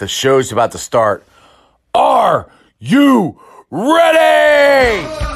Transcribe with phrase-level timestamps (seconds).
[0.00, 1.24] The show's about to start.
[1.94, 3.38] Are you
[3.70, 5.29] ready?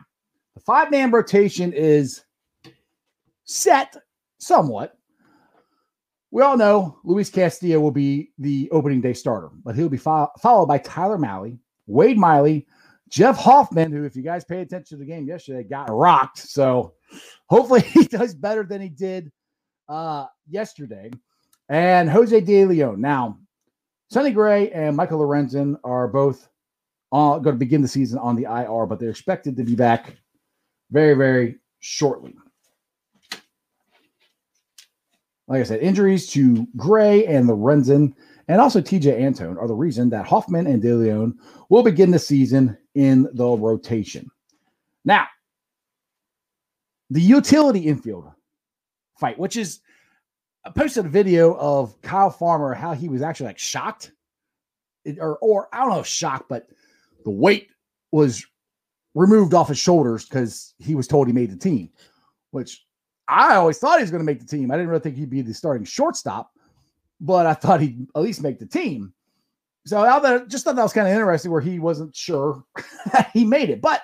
[0.54, 2.24] the five man rotation is
[3.44, 3.98] set
[4.38, 4.98] somewhat.
[6.34, 10.32] We all know Luis Castillo will be the opening day starter, but he'll be fo-
[10.42, 12.66] followed by Tyler Mahle, Wade Miley,
[13.08, 16.40] Jeff Hoffman, who, if you guys pay attention to the game yesterday, got rocked.
[16.40, 16.96] So
[17.46, 19.32] hopefully he does better than he did
[19.88, 21.12] uh, yesterday.
[21.70, 23.00] And Jose De Leon.
[23.00, 23.38] Now,
[24.10, 26.50] Sonny Gray and Michael Lorenzen are both
[27.12, 30.18] going to begin the season on the IR, but they're expected to be back
[30.90, 32.34] very, very shortly.
[35.54, 38.16] Like I said, injuries to Gray and Lorenzen
[38.48, 41.38] and also Tejay Antone are the reason that Hoffman and De Leon
[41.70, 44.32] will begin the season in the rotation.
[45.06, 45.28] Now,
[47.12, 48.32] the utility infield
[49.20, 49.82] fight, which is
[50.66, 54.12] I posted a video of Kyle Farmer, how he was actually like shocked,
[55.20, 56.68] or or I don't know if shocked, but
[57.26, 57.68] the weight
[58.12, 58.44] was
[59.14, 61.92] removed off his shoulders because he was told he made the team,
[62.50, 62.84] which
[63.28, 64.72] I always thought he was going to make the team.
[64.72, 66.52] I didn't really think he'd be the starting shortstop,
[67.22, 69.14] but I thought he'd at least make the team.
[69.86, 72.64] So I just thought that was kind of interesting where he wasn't sure
[73.34, 73.82] he made it.
[73.82, 74.02] But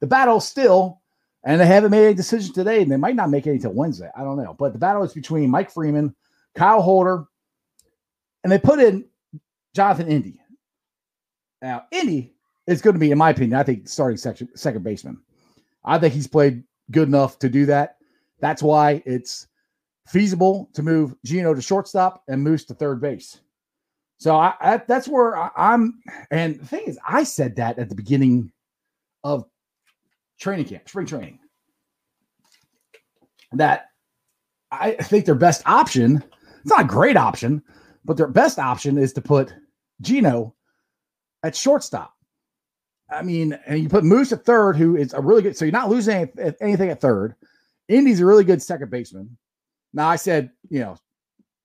[0.00, 1.00] the battle still,
[1.44, 4.10] and they haven't made a decision today, and they might not make it until Wednesday.
[4.16, 4.54] I don't know.
[4.54, 6.14] But the battle is between Mike Freeman,
[6.54, 7.26] Kyle Holder,
[8.42, 9.06] and they put in
[9.74, 10.40] Jonathan Indy.
[11.62, 12.34] Now, Indy
[12.66, 15.20] is going to be, in my opinion, I think starting section, second baseman.
[15.84, 17.93] I think he's played good enough to do that.
[18.44, 19.46] That's why it's
[20.06, 23.40] feasible to move Geno to shortstop and Moose to third base.
[24.18, 25.98] So I, I that's where I, I'm.
[26.30, 28.52] And the thing is, I said that at the beginning
[29.22, 29.46] of
[30.38, 31.38] training camp, spring training,
[33.52, 33.86] that
[34.70, 36.22] I think their best option.
[36.60, 37.62] It's not a great option,
[38.04, 39.54] but their best option is to put
[40.02, 40.54] Geno
[41.42, 42.12] at shortstop.
[43.10, 45.56] I mean, and you put Moose at third, who is a really good.
[45.56, 46.30] So you're not losing
[46.60, 47.36] anything at third.
[47.88, 49.36] Indy's a really good second baseman.
[49.92, 50.96] Now I said, you know,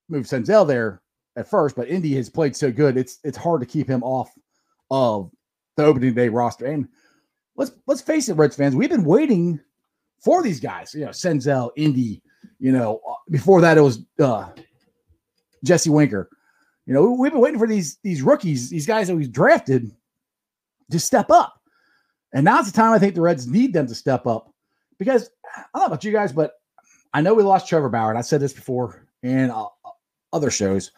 [0.10, 1.02] move Senzel there
[1.36, 4.32] at first, but Indy has played so good, it's it's hard to keep him off
[4.92, 5.32] of
[5.78, 6.66] the opening day roster.
[6.66, 6.88] And
[7.56, 9.60] let's let's face it, Reds fans, we've been waiting
[10.24, 10.94] for these guys.
[10.94, 12.22] You know, Senzel, Indy.
[12.60, 14.50] You know, before that it was uh,
[15.64, 16.30] Jesse Winker.
[16.86, 19.92] You know, we've been waiting for these these rookies, these guys that we've drafted,
[20.92, 21.56] to step up.
[22.34, 24.54] And now's the time I think the Reds need them to step up
[25.00, 26.54] because I don't know about you guys, but
[27.14, 29.66] I know we lost Trevor Bauer, and I said this before in uh,
[30.32, 30.92] other shows.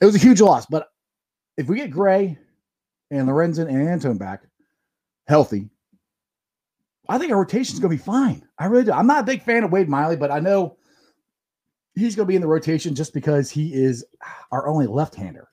[0.00, 0.88] It was a huge loss, but
[1.58, 2.38] if we get Gray
[3.10, 4.44] and Lorenzen and Antone back
[5.28, 5.68] healthy,
[7.08, 8.46] I think our rotation is going to be fine.
[8.58, 8.92] I really do.
[8.92, 10.76] I'm not a big fan of Wade Miley, but I know
[11.94, 14.04] he's going to be in the rotation just because he is
[14.52, 15.48] our only left-hander.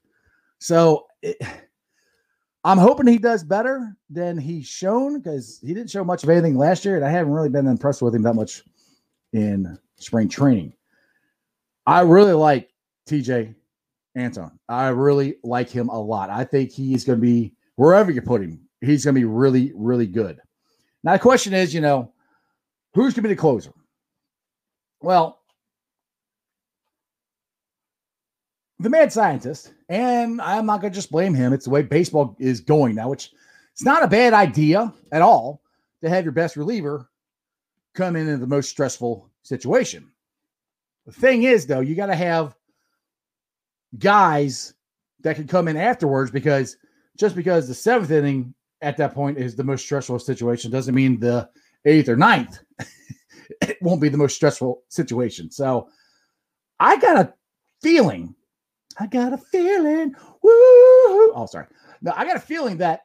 [0.59, 1.37] So it,
[2.67, 6.57] I'm hoping he does better than he's shown because he didn't show much of anything
[6.57, 8.61] last year, and I haven't really been impressed with him that much
[9.31, 10.73] in spring training.
[11.85, 12.73] I really like
[13.07, 13.55] Tejay
[14.17, 14.59] Antone.
[14.67, 16.29] I really like him a lot.
[16.29, 19.71] I think he's going to be wherever you put him, he's going to be really,
[19.73, 20.41] really good.
[21.05, 22.11] Now, the question is, you know,
[22.93, 23.71] who's going to be the closer?
[24.99, 25.36] Well,
[28.79, 31.53] the mad scientist, and I'm not going to just blame him.
[31.53, 33.31] It's the way baseball is going now, which
[33.73, 35.61] it's not a bad idea at all
[36.01, 37.09] to have your best reliever
[37.95, 40.11] come in in the most stressful situation.
[41.05, 42.55] The thing is, though, you got to have
[43.97, 44.73] guys
[45.21, 46.77] that can come in afterwards because
[47.17, 51.19] just because the seventh inning at that point is the most stressful situation doesn't mean
[51.19, 51.49] the
[51.85, 52.59] eighth or ninth
[53.61, 55.51] it won't be the most stressful situation.
[55.51, 55.89] So
[56.79, 57.33] I got a
[57.81, 58.35] feeling
[58.99, 60.15] I got a feeling.
[60.41, 61.33] Woo!
[61.33, 61.67] Oh, sorry.
[62.01, 63.01] No, I got a feeling that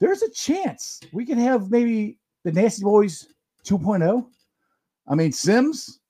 [0.00, 3.26] there's a chance we can have maybe the Nasty Boys
[3.64, 4.26] 2.0.
[5.06, 6.00] I mean, Sims,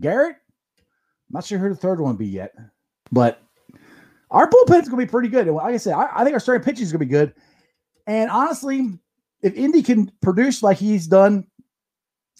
[0.00, 0.36] Garrett.
[0.78, 2.54] I'm not sure who the third one be yet,
[3.10, 3.42] but
[4.30, 5.46] our bullpen's gonna be pretty good.
[5.48, 7.34] Like I said, I, I think our starting pitching is gonna be good.
[8.06, 8.98] And honestly,
[9.42, 11.46] if Indy can produce like he's done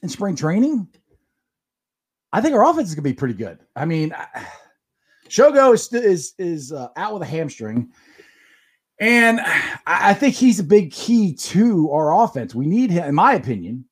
[0.02, 0.88] in spring training,
[2.32, 3.58] I think our offense is gonna be pretty good.
[3.74, 4.12] I mean.
[4.12, 4.46] I,
[5.28, 7.90] Shogo is is is uh, out with a hamstring,
[9.00, 12.54] and I, I think he's a big key to our offense.
[12.54, 13.84] We need him, in my opinion,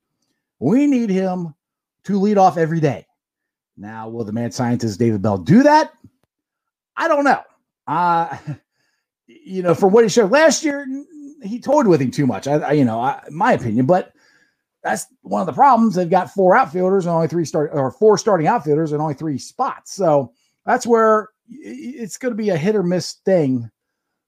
[0.59, 1.55] we need him
[2.05, 3.07] to lead off every day.
[3.77, 5.93] Now, will the mad scientist David Bell do that?
[6.97, 7.43] I don't know.
[7.87, 8.37] Uh,
[9.27, 10.87] you know, for what he showed last year,
[11.43, 12.47] he toyed with him too much.
[12.47, 14.13] I, I you know, I, my opinion, but
[14.83, 15.95] that's one of the problems.
[15.95, 19.39] They've got four outfielders and only three start or four starting outfielders and only three
[19.39, 19.93] spots.
[19.95, 20.33] So
[20.67, 23.71] that's where it's going to be a hit or miss thing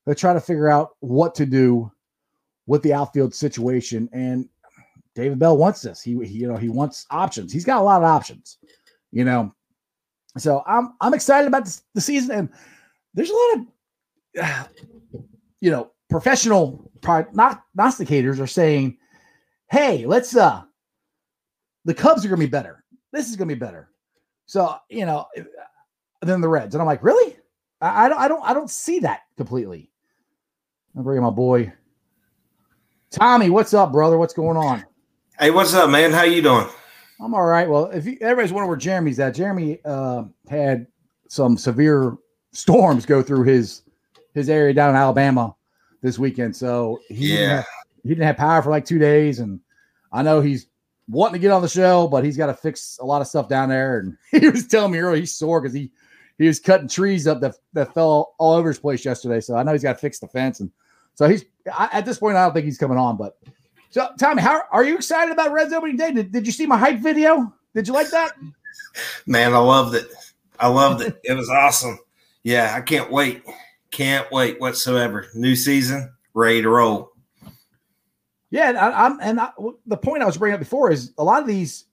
[0.07, 1.91] to try to figure out what to do
[2.67, 4.09] with the outfield situation.
[4.13, 4.49] And
[5.15, 6.03] David Bell wants this.
[6.03, 7.53] He, he, you know, he wants options.
[7.53, 8.59] He's got a lot of options,
[9.13, 9.53] you know.
[10.37, 12.49] So I'm I'm excited about this, the season, and
[13.15, 13.67] there's a lot
[14.37, 14.69] of,
[15.61, 18.99] you know, professional prognosticators are saying,
[19.71, 20.63] "Hey, let's uh,
[21.87, 22.85] the Cubs are going to be better.
[23.13, 23.89] This is going to be better."
[24.45, 25.25] So you know,
[26.23, 26.75] than the Reds.
[26.75, 27.37] And I'm like, really?
[27.81, 29.91] I, I don't I don't I don't see that completely.
[30.97, 31.73] I'm bringing my boy
[33.11, 33.51] Tommy.
[33.51, 34.19] What's up, brother?
[34.19, 34.85] What's going on?
[35.39, 36.13] Hey, what's up, man?
[36.13, 36.67] How you doing?
[37.21, 37.69] I'm all right.
[37.69, 40.87] Well, if you, everybody's wondering where Jeremy's at, Jeremy uh, had
[41.29, 42.17] some severe
[42.53, 43.83] storms go through his
[44.35, 45.55] his area down in Alabama
[46.03, 46.55] this weekend.
[46.55, 47.37] So he yeah.
[47.37, 47.67] didn't have,
[48.03, 49.61] he didn't have power for like two days, and
[50.13, 50.67] I know he's
[51.09, 53.49] wanting to get on the show, but he's got to fix a lot of stuff
[53.49, 53.99] down there.
[53.99, 55.91] And he was telling me earlier he's sore because he
[56.39, 59.41] he was cutting trees up that, that fell all over his place yesterday.
[59.41, 60.61] So I know he's got to fix the fence.
[60.61, 60.71] And
[61.15, 63.17] so he's I, at this point, I don't think he's coming on.
[63.17, 63.39] But
[63.91, 66.13] so Tommy, how are you excited about Reds opening day?
[66.13, 67.53] Did, did you see my hype video?
[67.75, 68.33] Did you like that?
[69.27, 70.09] Man, I loved it.
[70.59, 71.21] I loved it.
[71.25, 71.99] it was awesome.
[72.43, 73.43] Yeah, I can't wait.
[73.91, 75.27] Can't wait whatsoever.
[75.35, 77.13] New season, ready to roll.
[78.51, 79.51] Yeah, and I, am and I,
[79.87, 81.87] the point I was bringing up before is a lot of these,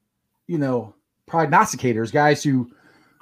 [0.47, 0.93] you know,
[1.29, 2.71] prognosticators, guys who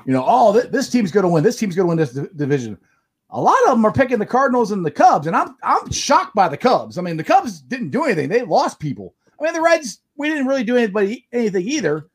[0.06, 1.44] you know, oh, th- this team's going to win.
[1.44, 2.78] This team's going to win this d- division.
[3.32, 6.36] A lot of them are picking the Cardinals and the Cubs, and I'm I'm shocked
[6.36, 6.98] by the Cubs.
[6.98, 9.16] I mean, the Cubs didn't do anything; they lost people.
[9.40, 12.08] I mean, the Reds we didn't really do anybody anything either,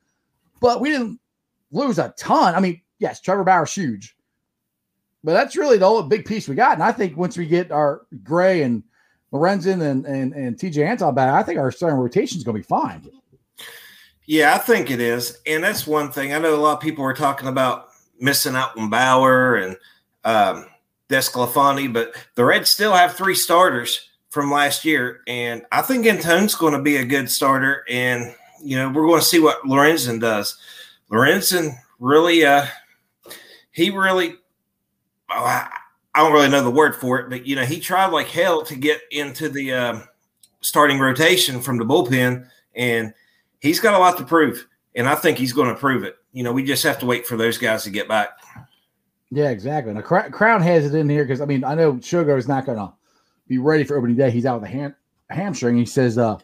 [0.61, 1.19] but we didn't
[1.73, 2.55] lose a ton.
[2.55, 4.16] I mean, yes, Trevor Bauer's huge,
[5.25, 6.75] but that's really the only big piece we got.
[6.75, 8.83] And I think once we get our Gray and
[9.33, 12.62] Lorenzen and and, and Tejay Antone back, I think our starting rotation is going to
[12.62, 13.09] be fine.
[14.26, 16.35] Yeah, I think it is, and that's one thing.
[16.35, 19.76] I know a lot of people are talking about missing out on Bauer and
[20.25, 20.66] um,
[21.09, 26.56] DeSclafani, but the Reds still have three starters from last year, and I think Antone's
[26.56, 27.85] going to be a good starter.
[27.88, 30.59] And you know, we're going to see what Lorenzen does.
[31.11, 32.66] Lorenzen really, uh,
[33.71, 34.35] he really,
[35.30, 35.71] oh, I,
[36.16, 38.64] I don't really know the word for it, but you know, he tried like hell
[38.64, 40.00] to get into the uh,
[40.62, 43.14] starting rotation from the bullpen, and
[43.61, 44.67] he's got a lot to prove.
[44.95, 46.17] And I think he's going to prove it.
[46.33, 48.31] You know, we just have to wait for those guys to get back.
[49.31, 49.93] Yeah, exactly.
[49.93, 52.79] And Crown has it in here because I mean I know Shogo is not going
[52.79, 52.93] to
[53.49, 54.31] be ready for opening day.
[54.31, 54.95] He's out with a ham-
[55.31, 55.77] hamstring.
[55.77, 56.39] He says uh,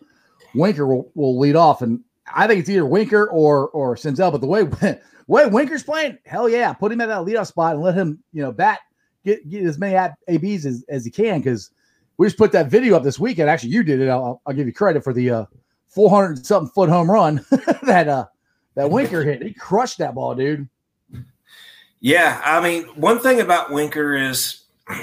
[0.54, 2.00] Winker will, will lead off, and
[2.34, 4.32] I think it's either Winker or or Senzel.
[4.32, 4.64] But the way
[5.26, 8.42] way Winker's playing, hell yeah, put him at that leadoff spot and let him you
[8.42, 8.80] know bat
[9.24, 11.70] get get as many abs as, as he can because
[12.16, 13.48] we just put that video up this weekend.
[13.48, 14.08] Actually, you did it.
[14.08, 15.44] I'll, I'll give you credit for the uh,
[15.94, 17.44] 400 something foot home run
[17.82, 18.26] that uh
[18.74, 19.42] that Winker hit.
[19.42, 20.68] He crushed that ball, dude.
[22.00, 24.64] Yeah, I mean, one thing about Winker is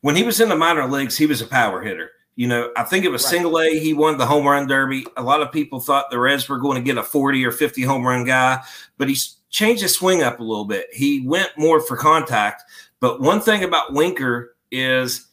[0.00, 2.10] when he was in the minor leagues, he was a power hitter.
[2.34, 3.30] You know, I think it was right.
[3.30, 3.78] single A.
[3.78, 5.06] He won the home run derby.
[5.16, 7.82] A lot of people thought the Reds were going to get a 40 or 50
[7.82, 8.62] home run guy,
[8.98, 10.86] but he's changed his swing up a little bit.
[10.92, 12.62] He went more for contact.
[13.00, 15.28] But one thing about Winker is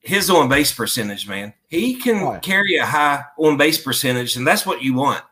[0.00, 1.52] his on base percentage, man.
[1.68, 5.22] He can oh, carry a high on base percentage, and that's what you want.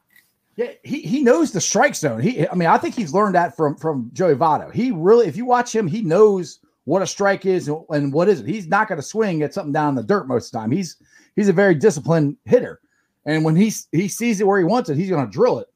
[0.56, 2.20] Yeah, he, he knows the strike zone.
[2.20, 4.72] He, I mean, I think he's learned that from from Joey Votto.
[4.72, 8.40] He really, if you watch him, he knows what a strike is and what is
[8.40, 8.46] it.
[8.46, 10.70] He's not going to swing at something down in the dirt most of the time.
[10.70, 10.96] He's
[11.36, 12.80] he's a very disciplined hitter,
[13.26, 15.68] and when he he sees it where he wants it, he's going to drill it.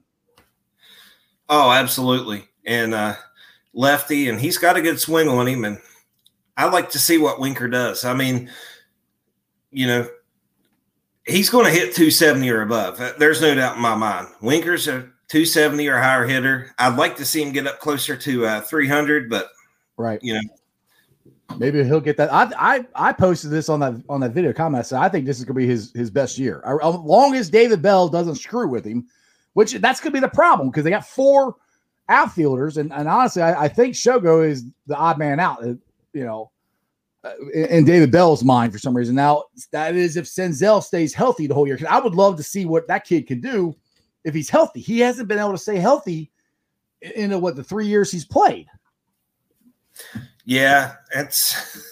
[1.48, 3.14] Oh, absolutely, and uh,
[3.74, 5.78] lefty, and he's got a good swing on him, and
[6.56, 8.04] I like to see what Winker does.
[8.04, 8.50] I mean,
[9.70, 10.08] you know,
[11.26, 13.00] he's going to hit 270 or above.
[13.00, 14.28] Uh, there's no doubt in my mind.
[14.40, 16.74] Winker's a 270 or higher hitter.
[16.78, 19.48] I'd like to see him get up closer to uh, 300, but
[19.96, 20.40] right, you know,
[21.56, 22.32] maybe he'll get that.
[22.32, 24.80] I I I posted this on that on that video comment.
[24.80, 27.34] I said I think this is going to be his his best year, as long
[27.36, 29.06] as David Bell doesn't screw with him,
[29.52, 31.54] which that's going to be the problem because they got four
[32.08, 35.62] outfielders, and, and honestly, I, I think Shogo is the odd man out.
[35.62, 35.74] Uh,
[36.12, 36.50] you know,
[37.22, 39.14] uh, in David Bell's mind for some reason.
[39.14, 41.78] Now that is if Senzel stays healthy the whole year.
[41.88, 43.74] I would love to see what that kid can do
[44.24, 44.80] if he's healthy.
[44.80, 46.30] He hasn't been able to stay healthy
[47.02, 48.68] in, what the three years he's played.
[50.44, 51.84] Yeah, it's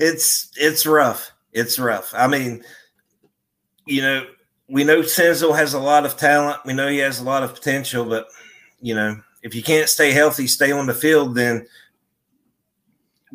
[0.00, 1.32] it's it's rough.
[1.52, 2.12] It's rough.
[2.14, 2.64] I mean,
[3.86, 4.26] you know,
[4.68, 6.60] we know Senzel has a lot of talent.
[6.64, 8.26] We know he has a lot of potential, but
[8.80, 11.66] you know, if you can't stay healthy, stay on the field, then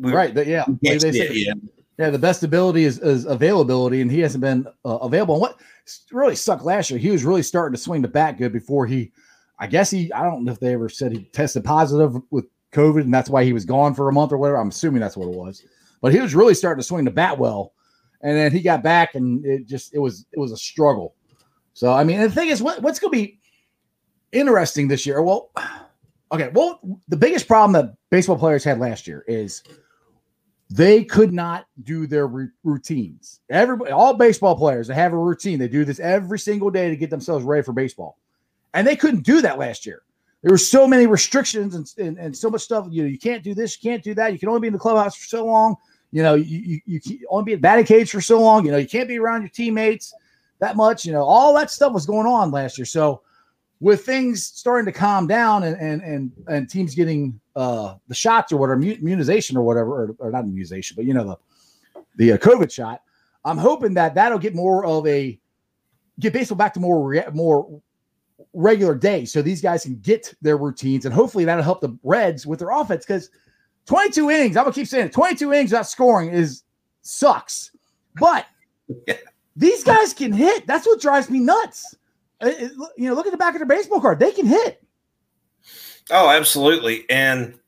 [0.00, 0.34] we, right.
[0.46, 0.64] yeah.
[0.82, 1.54] They, yeah.
[1.98, 2.10] yeah.
[2.10, 5.34] The best ability is, is availability, and he hasn't been uh, available.
[5.34, 5.60] And what
[6.10, 9.12] really sucked last year, he was really starting to swing the bat good before he,
[9.58, 13.02] I guess he, I don't know if they ever said he tested positive with COVID,
[13.02, 14.58] and that's why he was gone for a month or whatever.
[14.58, 15.62] I'm assuming that's what it was.
[16.00, 17.74] But he was really starting to swing the bat well,
[18.22, 21.14] and then he got back, and it just it was it was a struggle.
[21.74, 23.38] So I mean, the thing is, what, what's going to be
[24.32, 25.22] interesting this year?
[25.22, 25.50] Well,
[26.32, 29.62] okay, well, the biggest problem that baseball players had last year is
[30.70, 32.28] they could not do their
[32.62, 33.40] routines.
[33.50, 35.58] Everybody, all baseball players, they have a routine.
[35.58, 38.16] They do this every single day to get themselves ready for baseball,
[38.72, 40.02] and they couldn't do that last year.
[40.42, 42.86] There were so many restrictions and, and, and so much stuff.
[42.88, 44.32] You know, you can't do this, you can't do that.
[44.32, 45.76] You can only be in the clubhouse for so long.
[46.12, 48.64] You know, you you, you only be in batting cage for so long.
[48.64, 50.14] You know, you can't be around your teammates
[50.60, 51.04] that much.
[51.04, 52.86] You know, all that stuff was going on last year.
[52.86, 53.22] So
[53.80, 58.52] with things starting to calm down and and and, and teams getting uh, the shots
[58.52, 61.36] or whatever immunization or whatever or, or not immunization but you know the
[62.16, 63.02] the uh, covid shot
[63.44, 65.38] i'm hoping that that'll get more of a
[66.18, 67.80] get baseball back to more re- more
[68.52, 72.46] regular days so these guys can get their routines and hopefully that'll help the reds
[72.46, 73.30] with their offense because
[73.86, 76.64] 22 innings i'm gonna keep saying it 22 innings without scoring is
[77.02, 77.72] sucks.
[78.18, 78.46] But
[79.56, 80.66] these guys can hit.
[80.66, 81.96] That's what drives me nuts
[82.40, 84.18] it, you know, look at the back of their baseball card.
[84.18, 84.82] They can hit.
[86.10, 87.08] Oh, absolutely.
[87.08, 87.58] And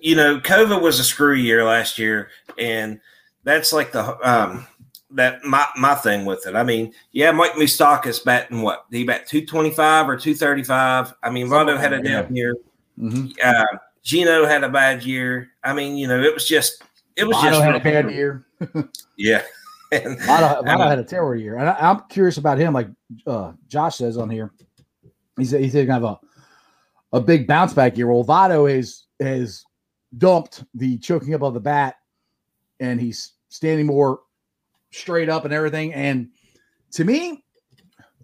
[0.00, 3.00] you know, COVID was a screw year last year, and
[3.44, 4.66] that's like the um
[5.12, 6.54] that my my thing with it.
[6.54, 8.90] I mean, yeah, Mike Moustakas batting what?
[8.90, 11.14] Did he bat two twenty five or two thirty five?
[11.22, 12.56] I mean, Rondo had a down year.
[12.98, 13.28] Mm-hmm.
[13.42, 15.50] Uh, Geno had a bad year.
[15.64, 16.82] I mean, you know, it was just
[17.16, 18.46] it was just had a bad year.
[19.16, 19.42] yeah.
[20.04, 22.74] And, Votto, Votto had a terrible year, and I, am curious about him.
[22.74, 22.88] Like
[23.26, 24.52] uh, Josh says on here,
[25.36, 26.18] he's he's going to have a
[27.12, 28.06] a big bounce back year.
[28.06, 29.64] Well, Votto has has
[30.18, 31.96] dumped the choking up of the bat,
[32.80, 34.20] and he's standing more
[34.92, 35.92] straight up and everything.
[35.94, 36.30] And
[36.92, 37.44] to me,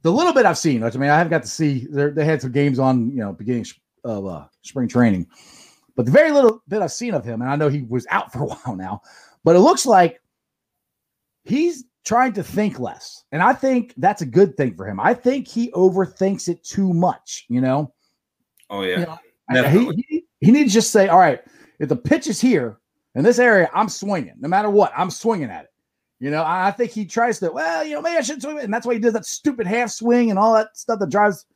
[0.03, 1.87] the little bit I've seen, which I mean, I haven't got to see.
[1.91, 3.67] They had some games on, you know, beginning
[4.05, 5.27] of uh, spring training,
[5.97, 8.33] but the very little bit I've seen of him, and I know he was out
[8.33, 9.03] for a while now,
[9.45, 10.21] but it looks like
[11.45, 13.25] he's trying to think less.
[13.33, 14.99] And I think that's a good thing for him.
[14.99, 17.93] I think he overthinks it too much, you know?
[18.71, 19.19] Oh, yeah.
[19.51, 21.41] You know, he, he, he needs to just say, all right,
[21.79, 22.79] if the pitch is here
[23.15, 24.35] in this area, I'm swinging.
[24.41, 25.71] No matter what, I'm swinging at it.
[26.21, 28.61] You know, I think he tries to, well, you know, maybe I should swing.
[28.61, 31.47] And that's why he does that stupid half swing and all that stuff that drives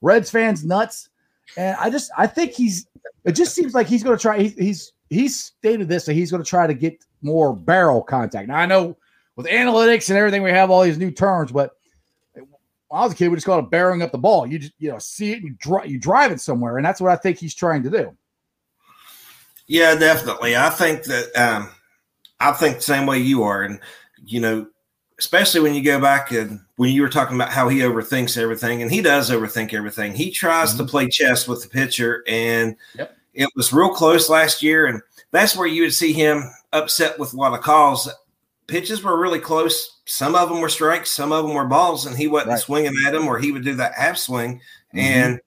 [0.00, 1.08] Reds fans nuts.
[1.56, 2.86] And I just, I think he's,
[3.24, 4.40] it just seems like he's going to try.
[4.40, 8.48] He, he's, he's stated this that he's going to try to get more barrel contact.
[8.48, 8.96] Now, I know
[9.36, 11.72] with analytics and everything, we have all these new terms, but
[12.34, 14.46] when I was a kid, we just called it barreling up the ball.
[14.46, 16.76] You just, you know, see it, you, drive, you drive it somewhere.
[16.76, 18.16] And that's what I think he's trying to do.
[19.66, 20.56] Yeah, definitely.
[20.56, 21.70] I think that, um,
[22.38, 23.62] I think the same way you are.
[23.62, 23.80] And,
[24.24, 24.66] you know,
[25.18, 28.82] especially when you go back and when you were talking about how he overthinks everything,
[28.82, 30.14] and he does overthink everything.
[30.14, 30.84] He tries mm-hmm.
[30.84, 33.16] to play chess with the pitcher, and yep.
[33.32, 34.86] it was real close last year.
[34.86, 38.10] And that's where you would see him upset with a lot of calls.
[38.66, 40.00] Pitches were really close.
[40.06, 42.60] Some of them were strikes, some of them were balls, and he wasn't right.
[42.60, 44.60] swinging at them, or he would do that half swing.
[44.94, 44.98] Mm-hmm.
[44.98, 45.40] And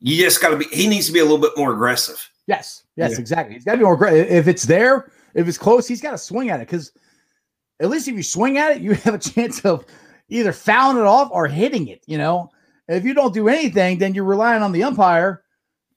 [0.00, 0.66] you just got to be.
[0.66, 2.30] He needs to be a little bit more aggressive.
[2.46, 3.18] Yes, yes, yeah.
[3.18, 3.54] exactly.
[3.54, 4.28] He's got to be more aggressive.
[4.28, 6.92] If it's there, if it's close, he's got to swing at it because
[7.80, 9.84] at least if you swing at it, you have a chance of
[10.28, 12.02] either fouling it off or hitting it.
[12.06, 12.50] You know,
[12.88, 15.42] if you don't do anything, then you're relying on the umpire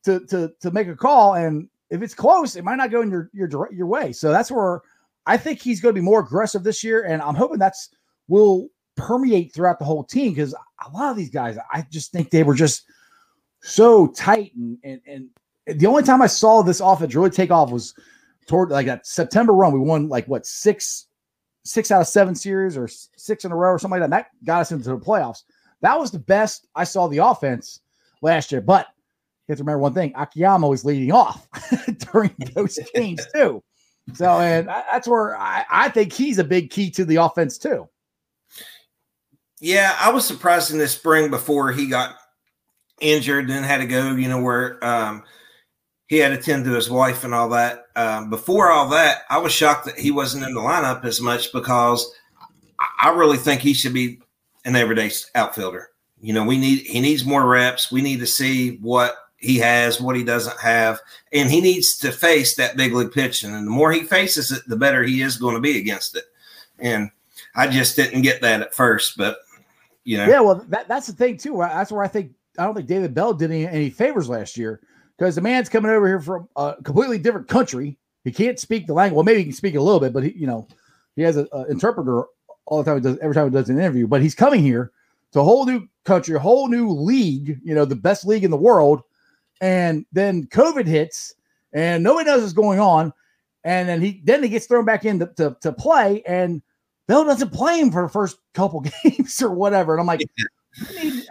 [0.05, 3.12] to to to make a call, and if it's close, it might not go in
[3.12, 4.13] your your your way.
[4.13, 4.81] So that's where
[5.26, 7.90] I think he's going to be more aggressive this year, and I'm hoping that's
[8.28, 12.30] will permeate throughout the whole team because a lot of these guys, I just think
[12.30, 12.84] they were just
[13.62, 15.30] so tight, and and and
[15.80, 17.93] the only time I saw this offense really take off was
[18.48, 19.74] toward like that September run.
[19.74, 21.08] We won like what six
[21.63, 24.15] six out of seven series or six in a row or something like that.
[24.15, 25.43] that got us into the playoffs.
[25.82, 27.82] That was the best I saw the offense
[28.22, 28.62] last year.
[28.62, 28.88] But
[29.48, 31.48] you have to remember one thing: Akiyama was leading off
[32.12, 33.63] during those games too.
[34.13, 37.88] So, and that's where I, I think he's a big key to the offense too.
[39.62, 42.15] Yeah, I was surprised in the spring before he got
[43.02, 44.12] injured and had to go.
[44.12, 45.24] You know where um,
[46.08, 47.86] he had to tend to his wife and all that.
[47.95, 51.52] Um, before all that, I was shocked that he wasn't in the lineup as much
[51.52, 52.10] because
[53.02, 54.22] I really think he should be
[54.65, 55.89] an everyday outfielder.
[56.22, 57.91] You know, we need he needs more reps.
[57.91, 60.99] We need to see what he has, what he doesn't have,
[61.32, 63.54] and he needs to face that big league pitching.
[63.54, 66.25] And the more he faces it, the better he is going to be against it.
[66.78, 67.10] And
[67.56, 69.39] I just didn't get that at first, but
[70.04, 70.39] you know, yeah.
[70.39, 71.58] Well, that, that's the thing too.
[71.60, 74.82] That's where I think I don't think David Bell did any, any favors last year
[75.17, 77.97] because the man's coming over here from a completely different country.
[78.23, 79.15] He can't speak the language.
[79.15, 80.67] Well, maybe he can speak a little bit, but he, you know,
[81.15, 82.23] he has an interpreter
[82.65, 82.97] all the time.
[82.97, 84.08] He does every time he does an interview.
[84.08, 84.91] But he's coming here
[85.32, 87.60] to a whole new country, a whole new league.
[87.63, 89.04] You know, the best league in the world.
[89.62, 91.34] And then COVID hits,
[91.74, 93.13] and nobody knows what's going on.
[93.63, 96.62] And then he then he gets thrown back in to, to, to play, and
[97.08, 99.93] Bell doesn't play him for the first couple games or whatever.
[99.93, 100.22] And I'm like,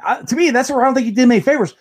[0.05, 1.75] uh, to me, that's where I don't think he did me favors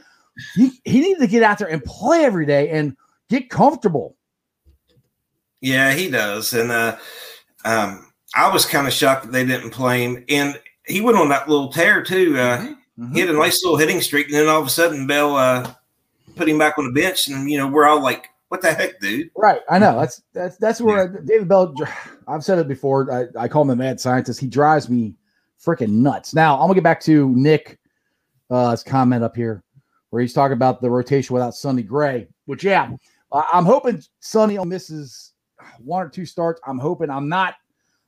[0.55, 2.95] he, he needed to get out there and play every day and
[3.29, 4.15] get comfortable.
[5.61, 6.53] Yeah, he does.
[6.53, 6.97] And uh,
[7.65, 10.23] um, I was kind of shocked that they didn't play him.
[10.29, 12.37] And he went on that little tear too.
[12.37, 13.13] Uh, mm-hmm.
[13.13, 15.73] He had a nice little hitting streak, and then all of a sudden Bell uh,
[16.37, 18.99] put him back on the bench, and you know we're all like, "What the heck,
[18.99, 19.61] dude?" Right.
[19.69, 19.99] I know.
[19.99, 21.19] That's that's that's where yeah.
[21.25, 21.73] David Bell.
[22.27, 23.11] I've said it before.
[23.11, 24.39] I, I call him a mad scientist.
[24.39, 25.15] He drives me
[25.63, 26.33] freaking nuts.
[26.33, 27.79] Now I'm gonna get back to Nick.
[28.49, 29.61] Uh, his comment up here
[30.09, 32.27] where he's talking about the rotation without Sonny Gray.
[32.45, 32.91] Which, yeah,
[33.31, 35.33] I'm hoping Sonny misses
[35.79, 36.61] one or two starts.
[36.65, 37.55] I'm hoping I'm not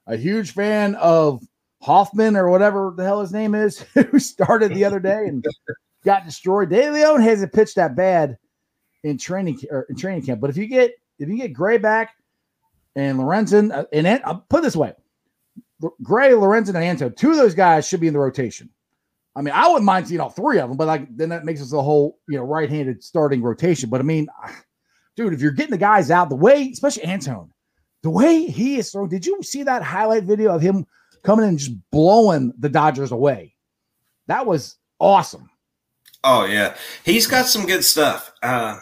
[0.07, 1.43] a huge fan of
[1.81, 5.45] Hoffman or whatever the hell his name is, who started the other day and
[6.03, 6.69] got destroyed.
[6.69, 8.37] De Leon hasn't pitched that bad
[9.03, 10.41] in training or in training camp.
[10.41, 12.15] But if you get if you get Gray back
[12.95, 14.93] and Lorenzen uh, and I'll put this way,
[16.03, 18.69] Gray, Lorenzen, and Anto, two of those guys should be in the rotation.
[19.35, 21.61] I mean, I wouldn't mind seeing all three of them, but like then that makes
[21.61, 23.89] us a whole you know right-handed starting rotation.
[23.89, 24.27] But I mean,
[25.15, 27.51] dude, if you're getting the guys out the way, especially Antone,
[28.03, 29.09] the way he is throwing.
[29.09, 30.85] Did you see that highlight video of him
[31.23, 33.55] coming in and just blowing the Dodgers away?
[34.27, 35.49] That was awesome.
[36.23, 38.33] Oh yeah, he's got some good stuff.
[38.43, 38.77] Uh,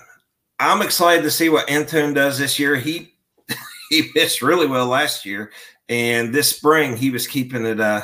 [0.59, 2.75] I'm excited to see what Antone does this year.
[2.75, 3.13] He
[3.89, 5.51] he pitched really well last year,
[5.87, 7.79] and this spring he was keeping it.
[7.79, 8.01] Uh,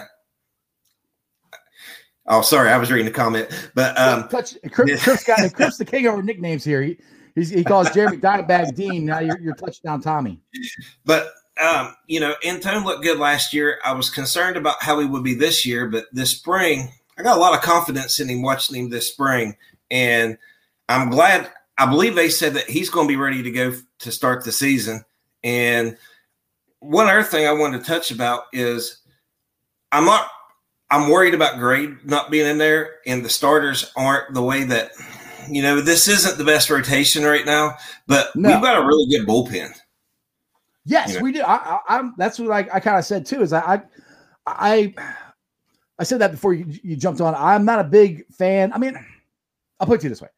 [2.25, 5.03] Oh, sorry, I was reading the comment, but um, Touch, Chris.
[5.03, 6.81] Chris got Chris the king over nicknames here.
[6.81, 6.97] He,
[7.35, 9.05] he's, he calls Jeremy Dimebag Dean.
[9.05, 10.39] Now you're, you're touchdown Tommy.
[11.03, 13.79] but um, you know, Antone looked good last year.
[13.83, 17.37] I was concerned about how he would be this year, but this spring, I got
[17.37, 19.55] a lot of confidence in him watching him this spring,
[19.91, 20.37] and
[20.89, 21.51] I'm glad.
[21.77, 24.51] I believe they said that he's going to be ready to go to start the
[24.51, 25.03] season.
[25.43, 25.97] And
[26.79, 28.99] one other thing I wanted to touch about is
[29.91, 30.27] I'm not.
[30.91, 34.91] I'm worried about grade not being in there, and the starters aren't the way that.
[35.49, 37.75] You know, this isn't the best rotation right now,
[38.07, 38.49] but No.
[38.49, 39.77] we've got a really good bullpen.
[40.85, 41.21] Yes, Yeah.
[41.21, 41.41] we do.
[41.43, 42.13] I, I'm.
[42.17, 43.41] That's what I, I kind of said too.
[43.41, 43.81] Is I, I,
[44.47, 44.93] I,
[45.99, 47.35] I said that before you, you jumped on.
[47.35, 48.73] I'm not a big fan.
[48.73, 48.97] I mean,
[49.79, 50.29] I'll put you this way: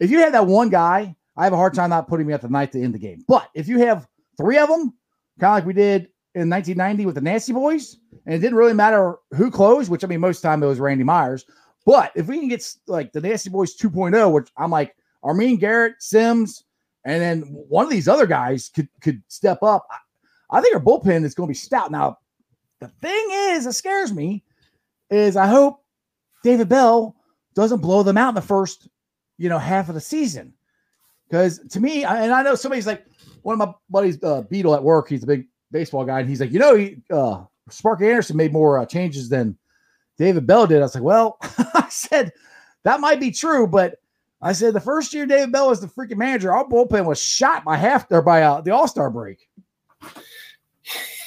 [0.00, 2.42] if you had that one guy, I have a hard time not putting me at
[2.42, 3.24] the night to end the game.
[3.26, 4.94] But if you have three of them,
[5.40, 8.72] kind of like we did in 1990 with the Nasty Boys, and it didn't really
[8.72, 11.44] matter who closed, which I mean, most of the time it was Randy Myers.
[11.84, 15.96] But if we can get like the Nasty Boys 2.0, which I'm like Amir Garrett,
[15.98, 16.64] Sims,
[17.04, 19.86] and then one of these other guys could could step up.
[19.90, 21.90] I, I think our bullpen is going to be stout.
[21.90, 22.18] Now,
[22.80, 24.43] the thing is, it scares me,
[25.14, 25.82] is I hope
[26.42, 27.16] David Bell
[27.54, 28.88] doesn't blow them out in the first,
[29.38, 30.52] you know, half of the season.
[31.28, 33.06] Because to me, and I know somebody's like
[33.42, 35.08] one of my buddies, uh, Beetle at work.
[35.08, 38.52] He's a big baseball guy, and he's like, you know, he uh, Sparky Anderson made
[38.52, 39.56] more uh, changes than
[40.18, 40.78] David Bell did.
[40.78, 42.32] I was like, well, I said
[42.84, 43.96] that might be true, but
[44.42, 47.64] I said the first year David Bell was the freaking manager, our bullpen was shot
[47.64, 49.48] by half or by uh, the All Star break.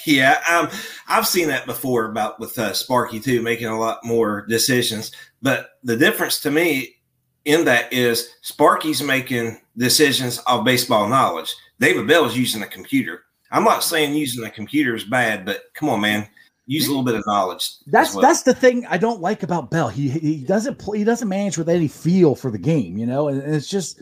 [0.08, 0.70] Yeah, um,
[1.10, 5.12] I've seen that before about with uh, Sparky too, making a lot more decisions.
[5.42, 6.96] But the difference to me
[7.44, 11.54] in that is Sparky's making decisions of baseball knowledge.
[11.82, 13.26] David Bell is using a computer.
[13.52, 16.26] I'm not saying using a computer is bad, but come on, man,
[16.68, 17.70] use a little bit of knowledge.
[17.88, 18.22] That's well.
[18.22, 19.90] that's the thing I don't like about Bell.
[19.90, 21.00] He he doesn't play.
[21.00, 23.28] He doesn't manage with any feel for the game, you know.
[23.28, 24.02] And, and it's just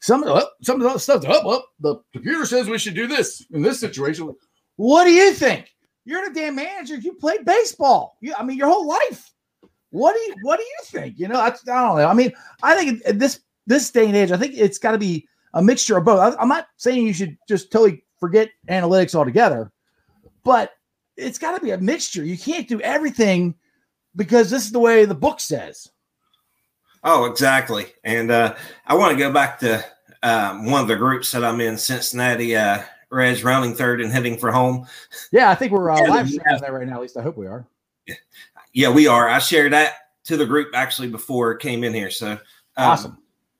[0.00, 1.22] some of the some of the stuff.
[1.28, 4.34] Oh, well, the computer says we should do this in this situation.
[4.76, 5.70] What do you think?
[6.04, 6.96] You're the damn manager.
[6.96, 8.16] You played baseball.
[8.20, 9.32] You, I mean, your whole life.
[9.90, 11.18] What do you What do you think?
[11.18, 12.08] You know, I, I don't know.
[12.08, 12.32] I mean,
[12.62, 15.62] I think at this this day and age, I think it's got to be a
[15.62, 16.18] mixture of both.
[16.18, 19.70] I, I'm not saying you should just totally forget analytics altogether,
[20.42, 20.72] but
[21.16, 22.24] it's got to be a mixture.
[22.24, 23.54] You can't do everything
[24.16, 25.88] because this is the way the book says.
[27.04, 27.86] Oh, exactly.
[28.02, 28.56] And uh,
[28.86, 29.84] I want to go back to
[30.22, 32.82] um, one of the groups that I'm in, Cincinnati uh,
[33.14, 34.86] Reds, rounding third and heading for home.
[35.32, 36.96] Yeah, I think we're uh, live streaming that right now.
[36.96, 37.66] At least I hope we are.
[38.72, 39.28] Yeah, we are.
[39.28, 42.10] I shared that to the group actually before it came in here.
[42.10, 42.38] So um,
[42.76, 43.18] Awesome.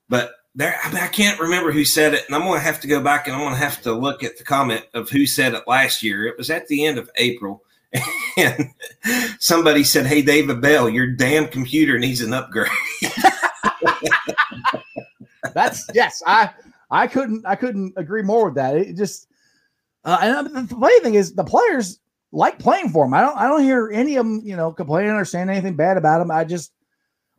[0.09, 2.79] But there, I, mean, I can't remember who said it, and I'm going to have
[2.81, 5.25] to go back and I'm going to have to look at the comment of who
[5.25, 6.25] said it last year.
[6.25, 7.63] It was at the end of April,
[8.37, 8.69] and
[9.39, 12.69] somebody said, "Hey, David Bell, your damn computer needs an upgrade."
[15.53, 16.21] That's yes.
[16.25, 16.51] I
[16.89, 18.75] I couldn't I couldn't agree more with that.
[18.75, 19.27] It just
[20.05, 21.99] uh, and the funny thing is the players
[22.31, 23.13] like playing for him.
[23.13, 25.97] I don't I don't hear any of them you know complaining or saying anything bad
[25.97, 26.29] about him.
[26.29, 26.71] I just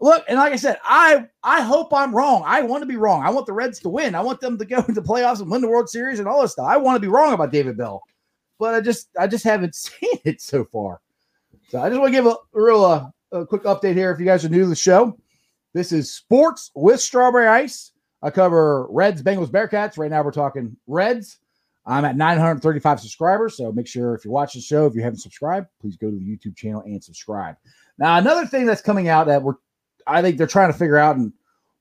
[0.00, 2.42] look and like I said, I I hope I'm wrong.
[2.44, 3.22] I want to be wrong.
[3.22, 4.14] I want the Reds to win.
[4.14, 6.52] I want them to go into playoffs and win the World Series and all this
[6.52, 6.66] stuff.
[6.68, 8.02] I want to be wrong about David Bell,
[8.58, 11.00] but I just I just haven't seen it so far.
[11.68, 14.10] So I just want to give a, a real uh, a quick update here.
[14.10, 15.16] If you guys are new to the show,
[15.72, 17.92] this is sports with strawberry ice.
[18.22, 19.98] I cover Reds, Bengals, Bearcats.
[19.98, 21.38] Right now, we're talking Reds.
[21.86, 23.56] I'm at 935 subscribers.
[23.56, 26.16] So make sure if you're watching the show, if you haven't subscribed, please go to
[26.16, 27.56] the YouTube channel and subscribe.
[27.98, 29.54] Now, another thing that's coming out that we're,
[30.06, 31.32] I think they're trying to figure out and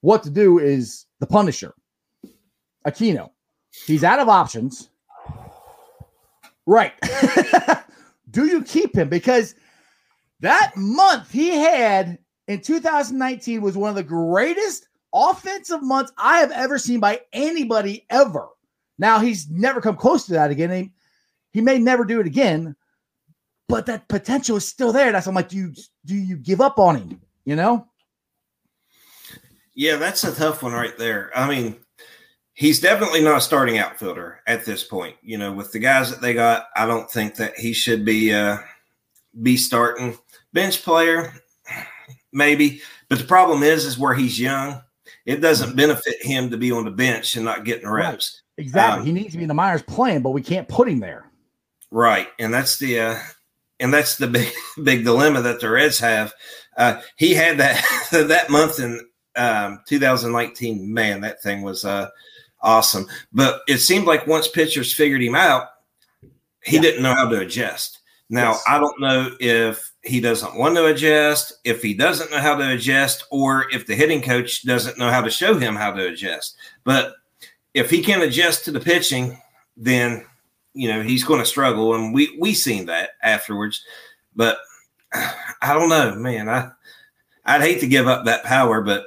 [0.01, 1.73] what to do is the Punisher,
[2.85, 3.31] Aquino.
[3.87, 4.89] He's out of options.
[6.67, 6.93] Right.
[8.31, 9.09] do you keep him?
[9.09, 9.55] Because
[10.39, 16.51] that month he had in 2019 was one of the greatest offensive months I have
[16.51, 18.47] ever seen by anybody ever.
[18.97, 20.71] Now he's never come close to that again.
[20.71, 20.91] He,
[21.51, 22.75] he may never do it again,
[23.67, 25.11] but that potential is still there.
[25.11, 25.73] That's I'm like, do you
[26.05, 27.21] do you give up on him?
[27.45, 27.87] You know?
[29.75, 31.31] yeah, that's a tough one right there.
[31.35, 31.75] I mean,
[32.53, 35.17] he's definitely not a starting outfielder at this point.
[35.21, 38.33] You know, with the guys that they got, I don't think that he should be
[38.33, 38.57] uh,
[39.43, 40.17] be starting
[40.53, 41.33] bench player,
[42.31, 42.81] maybe.
[43.09, 44.81] But the problem is, is where he's young,
[45.25, 48.41] it doesn't benefit him to be on the bench and not getting reps.
[48.57, 48.99] Exactly.
[49.01, 51.29] Um, he needs to be in the Myers playing, but we can't put him there.
[51.91, 53.19] Right, and that's the uh,
[53.79, 54.51] and that's the big
[54.83, 56.33] big dilemma that the Reds have.
[56.77, 58.99] Uh, he had that that month in
[59.35, 60.93] um, 2019.
[60.93, 62.09] Man, that thing was uh,
[62.61, 63.07] awesome.
[63.33, 65.67] But it seemed like once pitchers figured him out,
[66.63, 66.81] he Yeah.
[66.81, 67.99] didn't know how to adjust.
[68.29, 68.63] Now, Yes.
[68.67, 72.71] I don't know if he doesn't want to adjust, if he doesn't know how to
[72.71, 76.55] adjust, or if the hitting coach doesn't know how to show him how to adjust.
[76.83, 77.13] But
[77.75, 79.39] if he can't adjust to the pitching,
[79.77, 80.25] then
[80.73, 83.83] you know he's going to struggle, and we we seen that afterwards.
[84.35, 84.57] But
[85.13, 86.49] I don't know, man.
[86.49, 86.71] I
[87.45, 89.05] I'd hate to give up that power, but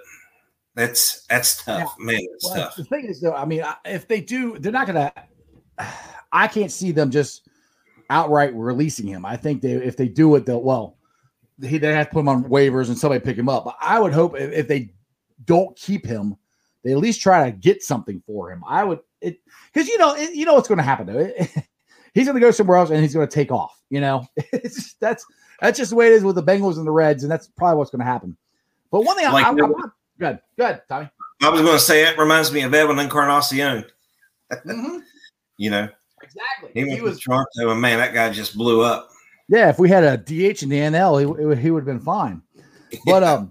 [0.75, 2.21] that's that's tough, man.
[2.21, 2.77] It's Well, tough.
[2.77, 5.13] The thing is, though, I mean, if they do, they're not gonna.
[6.31, 7.49] I can't see them just
[8.11, 9.25] outright releasing him.
[9.25, 10.99] I think they, if they do it, they'll well,
[11.63, 13.65] he they have to put him on waivers and somebody pick him up.
[13.65, 14.93] But I would hope if, if they
[15.47, 16.37] don't keep him,
[16.85, 18.63] they at least try to get something for him.
[18.67, 19.41] I would it
[19.73, 21.51] because you know it, you know what's going to happen to it.
[22.15, 23.81] he's going to go somewhere else and he's going to take off.
[23.91, 25.25] You know, it's just, that's
[25.61, 27.79] that's just the way it is with the Bengals and the Reds, and that's probably
[27.79, 28.37] what's going to happen.
[28.91, 31.11] But one thing I, Like I, I want, good, good, Tommy.
[31.43, 33.85] I was going to say it reminds me of Evan Encarnacion.
[34.53, 35.03] Mhm.
[35.61, 35.89] You know,
[36.23, 36.71] Exactly.
[36.73, 39.09] he went He to was Toronto, and man, that guy just blew up.
[39.49, 39.69] yeah.
[39.71, 41.19] If we had a DH in the NL,
[41.57, 42.43] he, he would have been fine.
[43.05, 43.51] But um,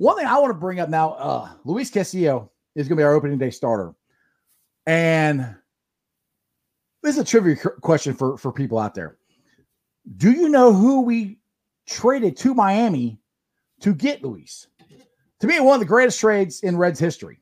[0.00, 3.04] one thing I want to bring up now, uh, Luis Castillo is going to be
[3.04, 3.94] our opening day starter,
[4.86, 5.54] and
[7.02, 9.18] this is a trivia question for for people out there.
[10.16, 11.38] Do you know who we
[11.86, 13.20] traded to Miami
[13.80, 14.68] to get Luis?
[15.40, 17.38] To me, one of the greatest trades in Reds history.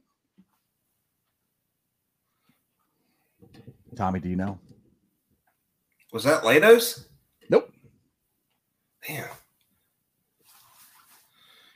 [3.95, 4.59] Tommy, do you know?
[6.13, 7.07] Was that Lados?
[7.51, 7.73] Nope.
[9.07, 9.29] Damn.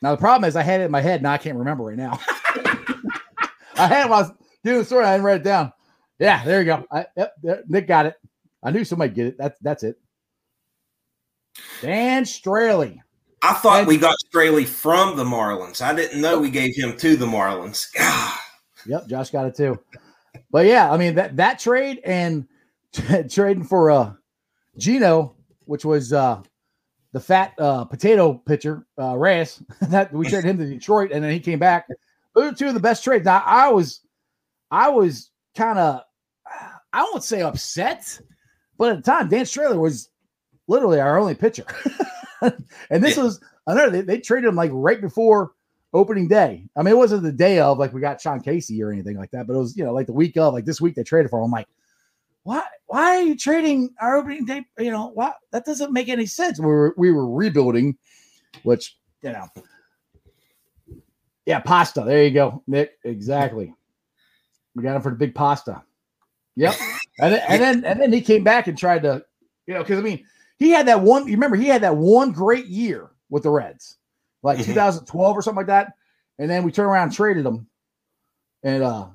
[0.03, 1.23] Now the problem is I had it in my head.
[1.23, 2.19] Now I can't remember right now.
[3.77, 4.33] I had it while I was
[4.65, 5.05] doing the story.
[5.05, 5.73] I didn't write it down.
[6.19, 6.85] Yeah, there you go.
[6.91, 8.15] I, yep, there- Nick got it.
[8.63, 9.39] I knew somebody get it.
[9.39, 9.97] That's that's it.
[11.81, 12.99] Dan Straily.
[13.43, 15.81] I thought And- we got Straily from the Marlins.
[15.81, 17.87] I didn't know we gave him to the Marlins.
[17.97, 18.39] God.
[18.87, 19.79] Yep, Josh got it too.
[20.51, 22.47] But yeah, I mean that that trade and
[23.31, 24.13] trading for uh
[24.77, 26.43] Geno, which was uh
[27.13, 31.33] the fat uh potato pitcher, uh Reyes, that we traded him to Detroit and then
[31.33, 31.87] he came back.
[32.35, 33.25] Those are two of the best trades.
[33.25, 34.01] Now I was
[34.71, 36.03] I was kind of
[36.93, 38.21] I won't say upset,
[38.79, 40.09] but at the time Dan Straily was
[40.69, 41.65] literally our only pitcher.
[42.91, 43.25] and this Yeah.
[43.25, 45.53] was another they, they traded him like right before
[45.95, 46.67] opening day.
[46.75, 49.31] I mean, it wasn't the day of like we got Sean Casey or anything like
[49.33, 51.31] that, but it was you know like the week of like this week they traded
[51.31, 51.45] for him.
[51.45, 51.69] I'm like,
[52.45, 54.65] why why are you trading our opening day?
[54.79, 56.59] You know what that doesn't make any sense.
[56.59, 57.97] We were we were rebuilding,
[58.65, 59.47] which you know,
[61.47, 62.03] yeah, pasta.
[62.05, 62.99] There you go, Nick.
[63.05, 63.73] Exactly.
[64.75, 65.83] We got him for the big pasta.
[66.57, 66.75] Yep.
[67.19, 69.25] And then, and then and then he came back and tried to,
[69.67, 70.25] you know, because I mean,
[70.59, 71.27] he had that one.
[71.27, 73.99] You remember he had that one great year with the Reds,
[74.43, 74.67] like Mhm.
[74.67, 75.93] 2012 or something like that.
[76.39, 77.69] And then we turned around and traded him,
[78.63, 79.07] and uh,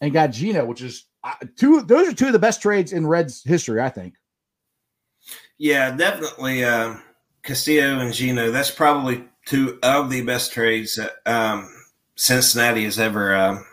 [0.00, 1.82] and got Geno, which is uh, two.
[1.82, 4.14] Those are two of the best trades in Reds history, I think.
[5.58, 6.64] Yeah, definitely.
[6.64, 7.02] Um,
[7.42, 11.68] Castillo and Geno, that's probably two of the best trades that um,
[12.16, 13.64] Cincinnati has ever um,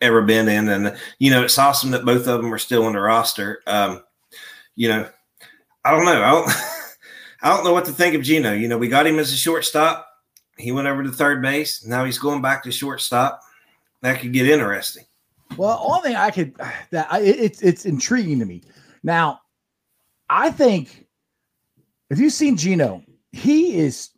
[0.00, 0.68] ever been in.
[0.68, 3.60] And, you know, it's awesome that both of them are still on the roster.
[3.66, 4.02] Um,
[4.76, 5.08] you know,
[5.84, 6.22] I don't know.
[6.22, 6.50] I don't,
[7.42, 8.52] I don't know what to think of Geno.
[8.52, 10.06] You know, we got him as a shortstop.
[10.56, 11.84] He went over to third base.
[11.84, 13.40] Now he's going back to shortstop.
[14.02, 15.04] That could get interesting.
[15.58, 16.54] Well, only thing I could
[16.90, 18.62] that I, it's it's intriguing to me.
[19.02, 19.40] Now,
[20.30, 21.06] I think
[22.10, 24.10] if you've seen Geno, he is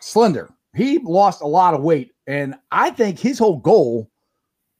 [0.00, 0.50] slender.
[0.74, 4.10] He lost a lot of weight, and I think his whole goal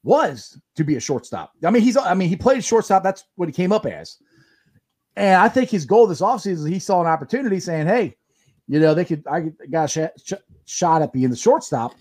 [0.05, 1.53] was to be a shortstop.
[1.65, 3.03] I mean, he's I mean he played shortstop.
[3.03, 4.19] That's what he came up as.
[5.17, 8.17] And I think his goal this offseason, is he saw an opportunity, saying, "Hey,
[8.67, 10.33] you know, they could I got a shot, sh-
[10.65, 11.95] shot at being the shortstop."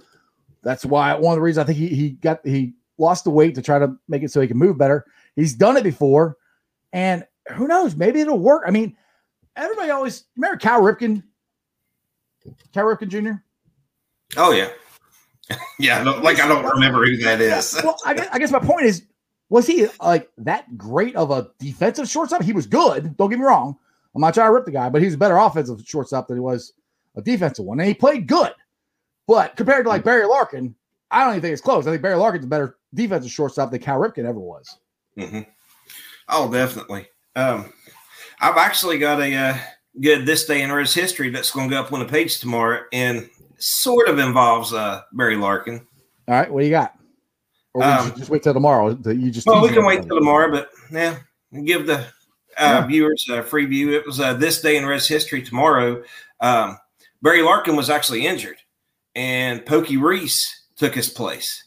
[0.63, 3.55] That's why one of the reasons I think he he got he lost the weight
[3.55, 5.05] to try to make it so he can move better.
[5.35, 6.37] He's done it before,
[6.93, 7.95] and who knows?
[7.95, 8.63] Maybe it'll work.
[8.65, 8.95] I mean,
[9.55, 11.23] everybody always remember Cal Ripken,
[12.73, 13.41] Cal Ripken Jr.
[14.37, 14.69] Oh, yeah.
[15.79, 17.77] yeah, like I don't remember who that is.
[17.83, 19.03] Well, I guess, I guess my point is,
[19.49, 22.41] was he like that great of a defensive shortstop?
[22.41, 23.17] He was good.
[23.17, 23.77] Don't get me wrong.
[24.15, 26.37] I'm not trying to rip the guy, but he was a better offensive shortstop than
[26.37, 26.73] he was
[27.15, 28.53] a defensive one, and he played good.
[29.27, 30.09] But compared to like hmm.
[30.09, 30.75] Barry Larkin,
[31.09, 31.85] I don't even think it's close.
[31.85, 34.77] I think Barry Larkin's a better defensive shortstop than Cal Ripken ever was.
[35.17, 35.39] hmm
[36.29, 37.07] Oh, definitely.
[37.35, 37.73] Um,
[38.39, 39.57] I've actually got a uh,
[39.99, 42.83] good this day in Reds history that's going to go up on the page tomorrow,
[42.93, 45.85] and sort of involves uh, Barry Larkin.
[46.27, 46.93] All right, what do you got?
[47.73, 48.93] Or we Um, should just wait till tomorrow.
[48.93, 51.17] that You just Well, we can wait till tomorrow, but yeah,
[51.65, 52.05] give the uh,
[52.57, 52.85] Yeah.
[52.87, 53.93] viewers a free view.
[53.93, 56.03] It was uh, this day in Reds history tomorrow.
[56.39, 56.77] Um,
[57.21, 58.57] Barry Larkin was actually injured,
[59.15, 61.63] and Pokey Reese took his place.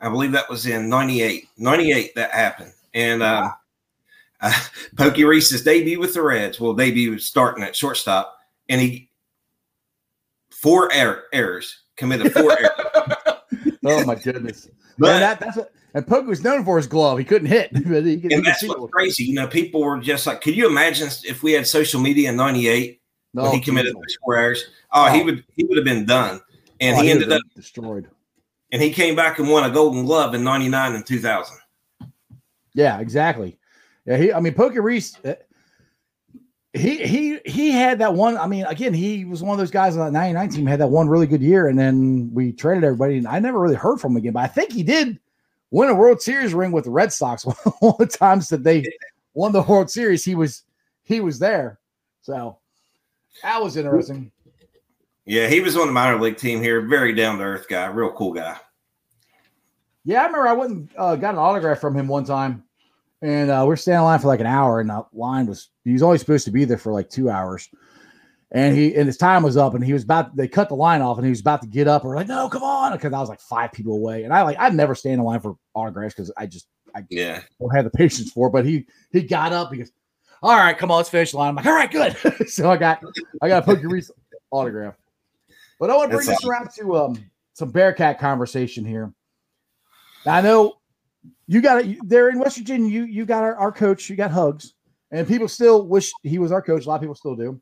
[0.00, 1.48] I believe that was in 98.
[1.56, 2.72] 98 that happened.
[2.94, 3.52] And um,
[4.40, 4.52] uh,
[4.96, 6.60] Pokey Reese's debut with the Reds.
[6.60, 8.36] Well, debut was starting at shortstop,
[8.68, 9.10] and he
[10.50, 13.38] four error, errors committed four errors.
[13.84, 14.68] oh my goodness!
[14.96, 17.18] But- Man, that, that's what, and Pokey was known for his glove.
[17.18, 18.90] He couldn't hit, but he could, And could that's what's it.
[18.92, 19.24] crazy.
[19.24, 22.36] You know, people were just like, could you imagine if we had social media in
[22.36, 23.00] '98
[23.32, 24.64] No, when he committed those four errors?
[24.92, 25.24] Oh, he Oh.
[25.24, 26.40] would he would have been done.
[26.80, 28.08] And Oh, he would've ended up destroyed.
[28.74, 31.56] And he came back and won a Golden Glove in '99 and 2000.
[32.74, 33.56] Yeah, exactly.
[34.04, 34.32] Yeah, he.
[34.32, 35.16] I mean, Pokey Reese.
[35.24, 35.34] uh,
[36.72, 38.36] He he he had that one.
[38.36, 40.88] I mean, again, he was one of those guys on that '99 team had that
[40.88, 44.12] one really good year, and then we traded everybody, and I never really heard from
[44.12, 44.32] him again.
[44.32, 45.20] But I think he did
[45.70, 47.44] win a World Series ring with the Red Sox.
[47.78, 48.84] One of the times that they
[49.34, 50.64] won the World Series, he was
[51.04, 51.78] he was there.
[52.22, 52.58] So
[53.44, 54.32] that was interesting.
[55.26, 56.82] Yeah, he was on the minor league team here.
[56.82, 58.58] Very down to earth guy, real cool guy.
[60.04, 62.64] Yeah, I remember I went and uh, got an autograph from him one time,
[63.22, 65.70] and uh, we are standing in line for like an hour, and the line was
[65.84, 67.70] he was only supposed to be there for like two hours,
[68.50, 71.00] and he and his time was up, and he was about they cut the line
[71.00, 73.12] off, and he was about to get up, and we're like, no, come on, because
[73.14, 75.56] I was like five people away, and I like I'd never stand in line for
[75.72, 78.50] autographs because I just I Yeah, don't have the patience for, it.
[78.50, 79.90] but he he got up, he goes,
[80.42, 81.48] all right, come on, let's finish the line.
[81.48, 82.14] I'm like, all right, good.
[82.48, 83.00] so I got
[83.40, 84.02] I got a Pokey
[84.50, 84.96] autograph,
[85.80, 89.14] but I want to bring That's this around to um some Bearcat conversation here.
[90.26, 90.74] Now, I know
[91.46, 91.98] you got it.
[92.08, 92.90] They're in West Virginia.
[92.90, 94.08] You you got our, our coach.
[94.08, 94.74] You got Hugs,
[95.10, 96.86] and people still wish he was our coach.
[96.86, 97.60] A lot of people still do.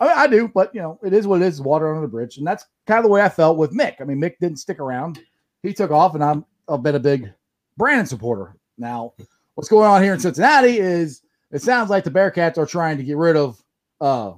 [0.00, 1.60] I, mean, I do, but you know, it is what it is.
[1.60, 4.00] Water under the bridge, and that's kind of the way I felt with Mick.
[4.00, 5.20] I mean, Mick didn't stick around.
[5.62, 7.32] He took off, and I'm I've been a big
[7.76, 8.56] Brannen supporter.
[8.78, 9.14] Now,
[9.54, 13.04] what's going on here in Cincinnati is it sounds like the Bearcats are trying to
[13.04, 13.62] get rid of
[14.00, 14.32] uh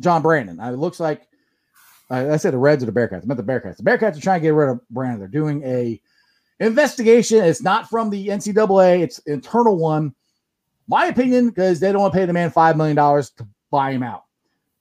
[0.00, 0.60] John Brannen.
[0.60, 1.26] It looks like
[2.10, 3.22] I I said the Reds or the Bearcats.
[3.22, 3.78] I meant the Bearcats.
[3.78, 5.18] The Bearcats are trying to get rid of Brannen.
[5.18, 6.00] They're doing a
[6.60, 7.44] investigation.
[7.44, 9.00] It's not from the NCAA.
[9.00, 10.14] It's internal one.
[10.86, 13.92] My opinion, because they don't want to pay the man five million dollars to buy
[13.92, 14.24] him out.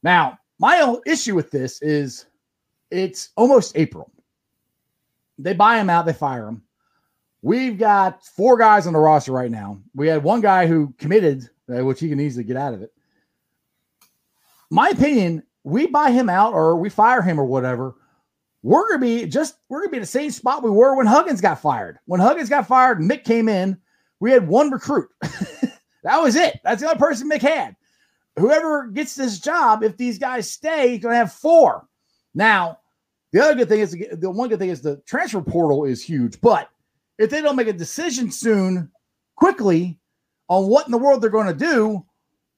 [0.01, 2.25] Now, my own issue with this is
[2.91, 4.11] it's almost April.
[5.39, 6.05] They buy him out.
[6.05, 6.63] They fire him.
[7.41, 9.79] We've got four guys on the roster right now.
[9.95, 12.93] We had one guy who committed, uh, which he can easily get out of it.
[14.69, 17.95] My opinion, we buy him out or we fire him or whatever.
[18.63, 21.41] We're gonna be just we're gonna be in the same spot we were when Huggins
[21.41, 21.99] got fired.
[22.05, 23.77] When Huggins got fired, Mick came in.
[24.19, 25.09] We had one recruit.
[25.21, 26.59] that was it.
[26.63, 27.75] That's the only person Mick had.
[28.37, 31.87] Whoever gets this job, if these guys stay, he's gonna have four.
[32.33, 32.79] Now,
[33.33, 36.39] the other good thing is the one good thing is the transfer portal is huge,
[36.39, 36.69] but
[37.17, 38.89] if they don't make a decision soon,
[39.35, 39.99] quickly
[40.47, 42.05] on what in the world they're going to do,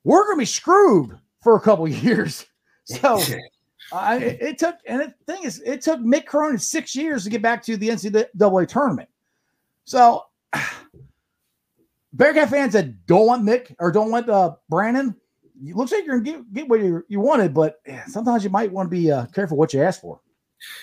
[0.04, 2.46] we're going to be screwed for a couple years.
[2.86, 3.20] So
[3.92, 7.30] I, it, it took, and the thing is, it took Mick Cronin six years to
[7.30, 9.10] get back to the NCAA tournament.
[9.86, 10.26] So
[12.14, 15.16] Bearcat fans that don't want Mick or don't want uh, Brannen,
[15.64, 18.50] it looks like you're to get, get what you, you wanted, but yeah, sometimes you
[18.50, 20.20] might want to be uh, careful what you ask for.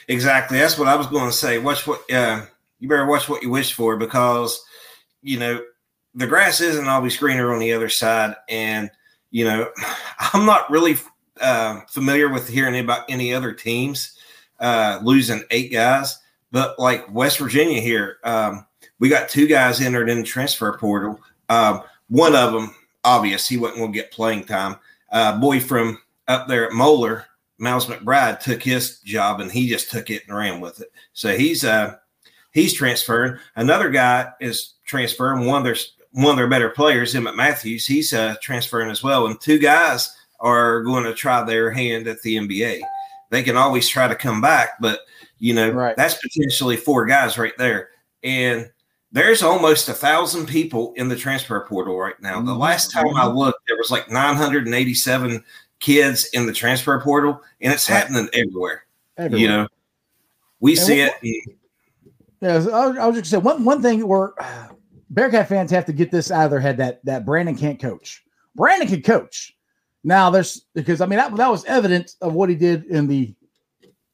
[0.09, 0.59] exactly.
[0.59, 1.59] That's what I was going to say.
[1.59, 2.47] Watch what uh,
[2.79, 4.62] you better watch what you wish for because
[5.23, 5.62] you know
[6.15, 8.91] the grass isn't always greener on the other side, and
[9.31, 9.69] you know
[10.33, 10.97] I'm not really
[11.40, 14.18] uh, familiar with hearing about any other teams
[14.61, 16.18] uh, losing eight guys,
[16.51, 18.66] but like West Virginia here, um,
[18.99, 21.18] we got two guys entered in the transfer portal.
[21.49, 24.77] Um, one of them, obvious, he wasn't going to get playing time.
[25.11, 27.27] Uh, boy from up there at Moeller,
[27.59, 30.92] Miles McBride, took his job and he just took it and ran with it.
[31.12, 31.97] So he's uh
[32.53, 33.38] he's transferring.
[33.57, 35.47] Another guy is transferring.
[35.47, 35.77] One of their
[36.12, 39.27] one of their better players, Emmitt Matthews, he's uh, transferring as well.
[39.27, 42.81] And two guys are going to try their hand at the NBA.
[43.31, 45.01] They can always try to come back, but
[45.39, 45.97] you know Right.
[45.97, 47.89] that's potentially four guys right there.
[48.23, 48.71] And
[49.13, 52.41] there's almost a thousand people in the transfer portal right now.
[52.43, 52.59] The Mhm.
[52.59, 55.43] last time I looked, there was like 987
[55.81, 58.85] kids in the transfer portal, and it's happening everywhere.
[59.19, 59.41] Everywhere.
[59.41, 59.69] You know,
[60.61, 61.57] we And see what- it.
[62.41, 64.33] Yeah, I was, I was just gonna say one one thing where
[65.11, 68.25] Bearcat fans have to get this out of their head that that Brannen can't coach.
[68.57, 69.55] Brannen can coach.
[70.05, 73.35] Now there's because I mean that that was evident of what he did in the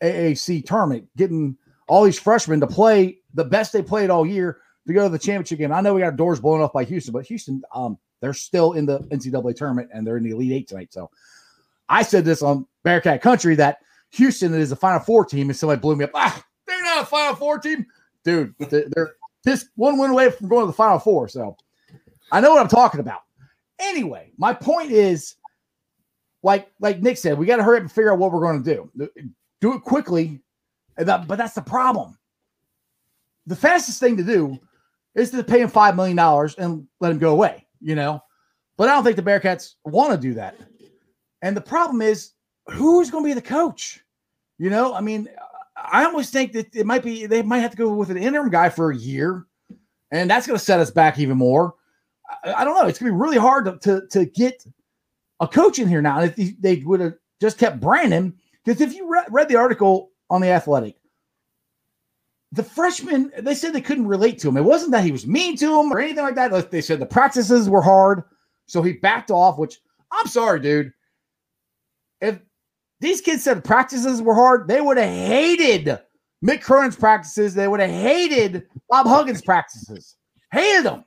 [0.03, 1.57] AAC tournament, getting
[1.89, 5.19] all these freshmen to play the best they played all year to go to the
[5.19, 5.73] championship game.
[5.73, 8.87] I know we got doors blown off by Houston, but Houston, um, they're still in
[8.87, 10.93] the NCAA tournament and they're in the Elite Eight tonight.
[10.93, 11.11] So
[11.89, 13.79] I said this on Bearcat Country that
[14.11, 16.11] Houston is a Final Four team, and somebody blew me up.
[16.15, 17.87] Ah, they're not a Final Four team
[18.29, 19.15] dude, they're, they're
[19.47, 21.29] just one win away from going to the final four.
[21.29, 21.57] So
[22.31, 23.21] I know what I'm talking about.
[23.79, 25.37] Anyway, my point is,
[26.43, 28.63] like like Nick said, we got to hurry up and figure out what we're going
[28.63, 29.11] to do.
[29.61, 30.41] Do it quickly,
[30.97, 32.17] but that's the problem.
[33.47, 34.59] The fastest thing to do
[35.15, 37.67] is to pay him five million dollars and let him go away.
[37.81, 38.23] You know,
[38.77, 40.57] But I don't think the Bearcats want to do that.
[41.43, 42.33] And the problem is,
[42.67, 44.03] who's going to be the coach?
[44.59, 45.29] You know, I mean,
[45.77, 48.51] I almost think that it might be they might have to go with an interim
[48.51, 49.47] guy for a year,
[50.11, 51.75] and that's going to set us back even more.
[52.45, 52.89] I, I don't know.
[52.89, 54.65] It's going to be really hard to, to, to get
[55.41, 56.21] a coach in here now.
[56.21, 58.35] And if they would have just kept Brannen,
[58.65, 60.97] because if you re- read the article on the Athletic,
[62.53, 64.57] the freshmen they said they couldn't relate to him.
[64.57, 66.71] It wasn't that he was mean to him or anything like that.
[66.71, 68.23] They said the practices were hard,
[68.67, 69.59] so he backed off.
[69.59, 69.79] Which
[70.11, 70.93] I'm sorry, dude.
[72.21, 72.41] If
[73.01, 75.99] these kids said practices were hard, they would have hated
[76.45, 77.55] Mick Cronin's practices.
[77.55, 80.17] They would have hated Bob Huggins' practices.
[80.51, 81.05] Hated them.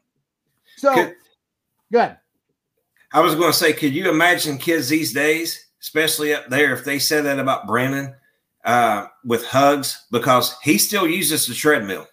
[0.77, 1.11] So,
[1.91, 2.17] good.
[3.13, 6.83] I was going to say, could you imagine kids these days, especially up there, if
[6.85, 8.15] they said that about Brannen
[8.63, 12.07] uh, with hugs because he still uses the treadmill.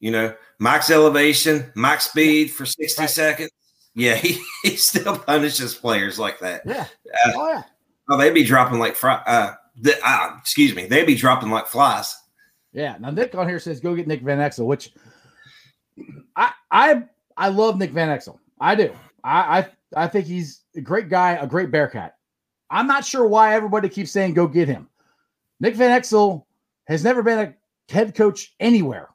[0.00, 3.10] You know, max elevation, max speed for 60 Right.
[3.10, 3.50] seconds.
[3.94, 6.62] Yeah, he, he still punishes players like that.
[6.66, 6.86] Yeah.
[7.26, 7.62] Uh, Oh yeah.
[8.10, 9.22] Oh, they'd be dropping like fry.
[9.26, 12.14] Uh, the, uh, excuse me, they'd be dropping like flies.
[12.72, 12.96] Yeah.
[13.00, 14.92] Now Nick on here says go get Nick Van Exel, which
[16.36, 17.02] I I
[17.36, 18.38] I love Nick Van Exel.
[18.60, 18.92] I do.
[19.24, 22.16] I I, I think he's a great guy, a great Bearcat.
[22.70, 24.88] I'm not sure why everybody keeps saying go get him.
[25.60, 26.44] Nick Van Exel
[26.86, 29.08] has never been a head coach anywhere.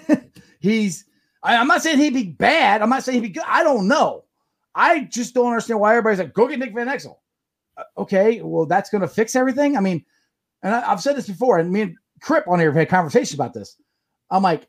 [0.60, 1.04] he's
[1.42, 2.82] I, I'm not saying he'd be bad.
[2.82, 3.44] I'm not saying he'd be good.
[3.46, 4.24] I don't know.
[4.74, 7.16] I just don't understand why everybody's like, go get Nick Van Exel.
[7.76, 9.76] Uh, okay, well, that's going to fix everything.
[9.76, 10.04] I mean,
[10.62, 13.34] and I, I've said this before, and me and Crip on here have had conversations
[13.34, 13.76] about this.
[14.30, 14.68] I'm like,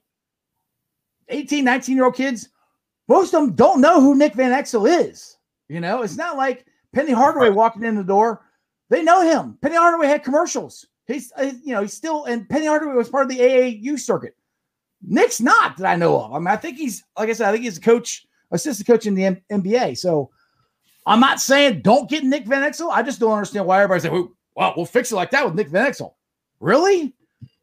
[1.29, 2.49] 18, 19 year old kids,
[3.07, 5.37] most of them don't know who Nick Van Exel is.
[5.69, 8.41] You know, it's not like Penny Hardaway walking in the door.
[8.89, 9.57] They know him.
[9.61, 10.85] Penny Hardaway had commercials.
[11.07, 14.35] He's, uh, you know, he's still, and Penny Hardaway was part of the AAU circuit.
[15.01, 16.33] Nick's not that I know of.
[16.33, 19.05] I mean, I think he's, like I said, I think he's a coach, assistant coach
[19.05, 19.97] in the M- NBA.
[19.97, 20.31] So
[21.05, 22.91] I'm not saying don't get Nick Van Exel.
[22.91, 25.55] I just don't understand why everybody's like, well, well, we'll fix it like that with
[25.55, 26.13] Nick Van Exel.
[26.59, 27.13] Really?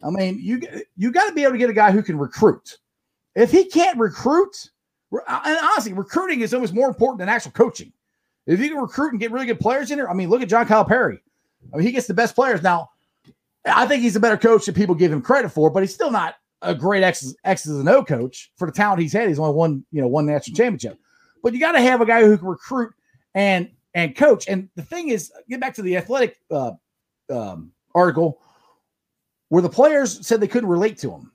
[0.02, 0.60] I mean, you
[0.96, 2.78] you got to be able to get a guy who can recruit.
[3.34, 4.70] If he can't recruit,
[5.28, 7.92] and honestly, recruiting is almost more important than actual coaching.
[8.46, 10.48] If you can recruit and get really good players in there, I mean, look at
[10.48, 11.18] John Calipari.
[11.72, 12.62] I mean, he gets the best players.
[12.62, 12.90] Now,
[13.64, 16.10] I think he's a better coach than people give him credit for, but he's still
[16.10, 19.28] not a great X's, X's and O coach for the talent he's had.
[19.28, 20.98] He's only won, you know, one national championship.
[21.42, 22.92] But you got to have a guy who can recruit
[23.34, 24.48] and and coach.
[24.48, 26.72] And the thing is, get back to the athletic uh,
[27.30, 28.40] um, article
[29.48, 31.30] where the players said they couldn't relate to him.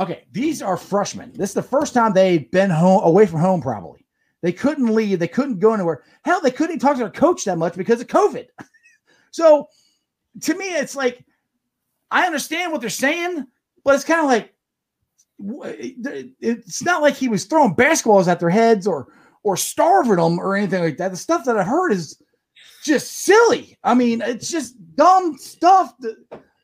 [0.00, 1.32] Okay, these are freshmen.
[1.34, 4.06] This is the first time they've been home away from home, probably.
[4.42, 6.04] They couldn't leave, they couldn't go anywhere.
[6.24, 8.46] Hell, they couldn't talk to their coach that much because of COVID.
[9.32, 9.68] so
[10.42, 11.24] to me, it's like
[12.10, 13.46] I understand what they're saying,
[13.84, 14.54] but it's kind of like
[15.40, 19.08] it's not like he was throwing basketballs at their heads or
[19.42, 21.10] or starving them or anything like that.
[21.10, 22.20] The stuff that I heard is
[22.84, 23.78] just silly.
[23.84, 26.16] I mean, it's just dumb stuff to,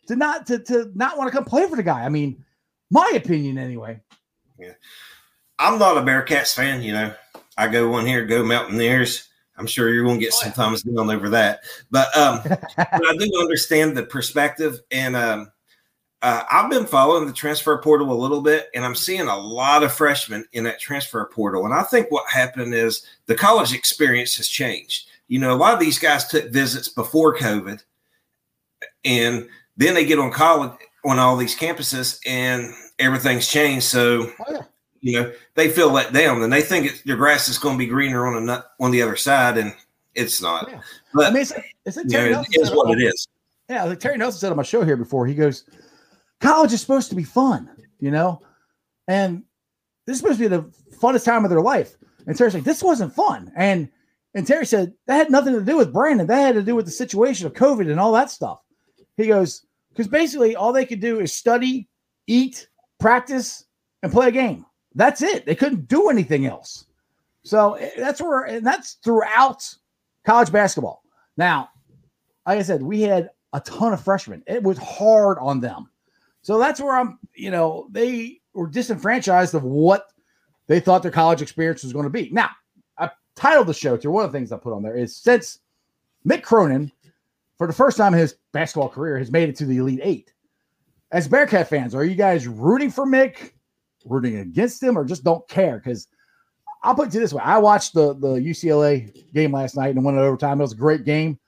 [0.09, 2.05] to not to, to not want to come play for the guy.
[2.05, 2.45] I mean,
[2.91, 4.01] my opinion anyway.
[4.59, 4.72] Yeah.
[5.59, 7.14] I'm not a Bearcats fan, you know.
[7.57, 9.28] I go one here, go Mountaineers.
[9.57, 11.61] I'm sure you're going to get some thumbs down over that,
[11.91, 12.41] but um,
[12.76, 15.53] but I do understand the perspective, and um,
[16.22, 19.85] uh, I've been following the transfer portal a little bit, and I'm seeing a lot
[19.85, 21.66] of freshmen in that transfer portal.
[21.66, 25.09] And I think what happened is the college experience has changed.
[25.28, 27.80] You know, a lot of these guys took visits before COVID,
[29.05, 30.72] and then they get on college
[31.05, 33.86] on all these campuses, and everything's changed.
[33.86, 34.62] So Oh, yeah.
[35.00, 37.78] you know they feel let down, and they think it's, their grass is going to
[37.78, 39.74] be greener on the on the other side, and
[40.14, 40.68] it's not.
[40.70, 40.80] Yeah.
[41.20, 41.52] I mean, it's,
[41.84, 43.28] it's like you know, Terry Nelson said what on- it is.
[43.68, 45.26] Yeah, like Terry Nelson said on my show here before.
[45.26, 45.64] He goes,
[46.40, 48.42] "College is supposed to be fun, you know,
[49.09, 49.42] and
[50.07, 50.62] this is supposed to be the
[51.00, 51.96] funnest time of their life."
[52.26, 53.88] And Terry's like, "This wasn't fun," and
[54.34, 56.26] and Terry said that had nothing to do with Brannen.
[56.26, 58.61] That had to do with the situation of COVID and all that stuff.
[59.16, 59.64] He goes,
[59.95, 61.88] because basically all they could do is study,
[62.26, 62.68] eat,
[62.99, 63.64] practice,
[64.03, 64.66] and play a game.
[64.97, 65.47] That's it.
[65.47, 66.86] They couldn't do anything else.
[67.45, 69.72] So eh, that's where, and that's throughout
[70.26, 71.03] college basketball.
[71.36, 71.68] Now,
[72.47, 74.42] like I said, we had a ton of freshmen.
[74.49, 75.88] It was hard on them.
[76.42, 80.09] So that's where I'm, you know, they were disenfranchised of what
[80.66, 82.30] they thought their college experience was going to be.
[82.30, 82.51] Now,
[82.99, 85.61] I titled the show to one of the things I put on there is since
[86.26, 86.90] Mick Cronin,
[87.59, 90.32] for the first time in his basketball career, has made it to the Elite Eight.
[91.12, 93.52] As Bearcat fans, are you guys rooting for Mick,
[94.05, 95.78] rooting against him, or just don't care?
[95.78, 96.09] Because
[96.82, 100.16] I'll put it this way: I watched the the UCLA game last night and went
[100.16, 100.61] to overtime.
[100.61, 101.38] It was a great game.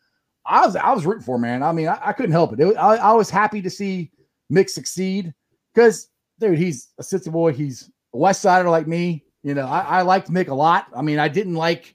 [0.46, 1.62] I was I was rooting for man.
[1.62, 2.60] I mean, I, I couldn't help it.
[2.60, 4.10] it was, I, I was happy to see
[4.52, 5.34] Mick succeed
[5.74, 7.52] because, dude, he's a city boy.
[7.52, 9.24] He's a West Sider like me.
[9.42, 10.86] You know, I, I liked Mick a lot.
[10.94, 11.94] I mean, I didn't like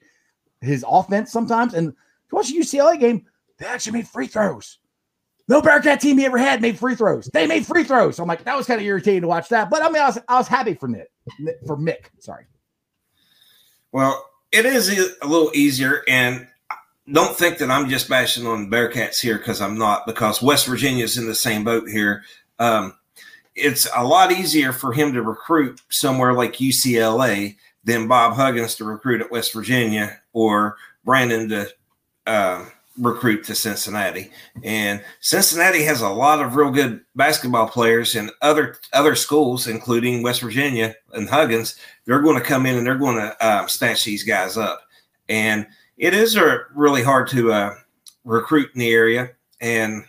[0.61, 1.73] his offense sometimes.
[1.73, 3.25] And to watch the UCLA game,
[3.61, 4.79] they actually made free throws.
[5.47, 7.27] No Bearcat team he ever had made free throws.
[7.27, 8.15] They made free throws.
[8.15, 9.69] So I'm like, that was kind of irritating to watch that.
[9.69, 11.09] But I mean, I was I was happy for Nick,
[11.67, 12.05] for Mick.
[12.19, 12.45] Sorry.
[13.91, 16.47] Well, it is a little easier, and
[17.11, 20.07] don't think that I'm just bashing on Bearcats here because I'm not.
[20.07, 22.23] Because West Virginia is in the same boat here.
[22.57, 22.93] Um,
[23.53, 28.85] it's a lot easier for him to recruit somewhere like UCLA than Bob Huggins to
[28.85, 31.69] recruit at West Virginia or Brandon to
[32.25, 32.65] uh,
[33.01, 34.31] recruit to Cincinnati.
[34.63, 40.23] And Cincinnati has a lot of real good basketball players and other other schools, including
[40.23, 41.75] West Virginia and Huggins.
[42.05, 44.81] They're going to come in and they're going to um, snatch these guys up.
[45.27, 47.75] And it is a, really hard to uh,
[48.23, 49.31] recruit in the area.
[49.59, 50.03] And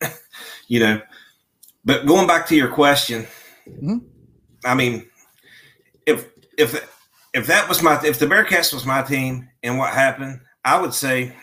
[0.68, 1.00] you know,
[1.84, 3.26] but going back to your question,
[3.66, 3.98] mm-hmm.
[4.64, 5.06] I mean,
[6.06, 6.88] if if
[7.32, 10.92] if that was my if the Bearcats was my team and what happened, I would
[10.92, 11.34] say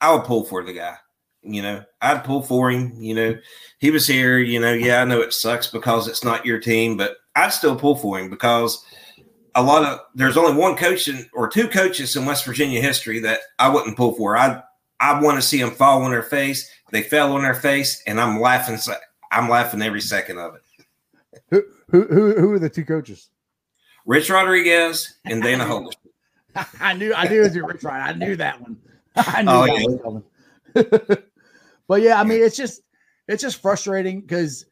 [0.00, 0.96] I would pull for the guy.
[1.42, 2.92] You know, I'd pull for him.
[2.98, 3.38] You know,
[3.78, 4.38] he was here.
[4.38, 7.76] You know, yeah, I know it sucks because it's not your team, but I'd still
[7.76, 8.84] pull for him because
[9.54, 13.20] a lot of there's only one coach in, or two coaches in West Virginia history
[13.20, 14.36] that I wouldn't pull for.
[14.36, 14.62] I
[15.00, 16.70] I want to see them fall on their face.
[16.90, 18.78] They fell on their face, and I'm laughing.
[19.32, 20.62] I'm laughing every second of it.
[21.50, 23.30] Who who who, are the two coaches?
[24.06, 25.94] Rich Rodriguez and Dana Holgorsen.
[26.80, 28.00] I knew I knew it was Rich Rod.
[28.00, 28.76] I knew that one.
[29.16, 30.08] I knew oh, that yeah.
[30.08, 30.24] one
[31.88, 32.82] but yeah, I mean, it's just
[33.26, 34.66] it's just frustrating because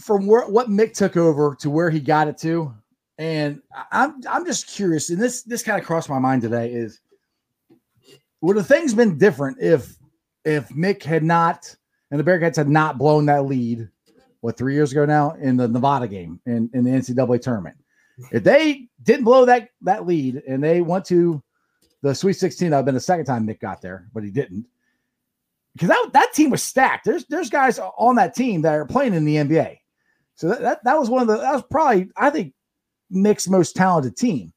[0.00, 2.74] from where, what Mick took over to where he got it to,
[3.18, 3.60] and
[3.92, 7.00] I'm I'm just curious, and this this kind of crossed my mind today is
[8.40, 9.96] would have things been different if
[10.44, 11.74] if Mick had not
[12.10, 13.88] and the Bearcats had not blown that lead
[14.40, 17.76] what three years ago now in the Nevada game in, in the NCAA tournament.
[18.32, 21.42] If they didn't blow that that lead and they went to
[22.02, 24.30] the Sweet 16, that would have been the second time Nick got there, but he
[24.30, 24.66] didn't.
[25.74, 27.04] Because that, that team was stacked.
[27.04, 29.78] There's there's guys on that team that are playing in the NBA.
[30.34, 32.52] So that, that, that was one of the that was probably, I think,
[33.12, 34.52] Mick's most talented team.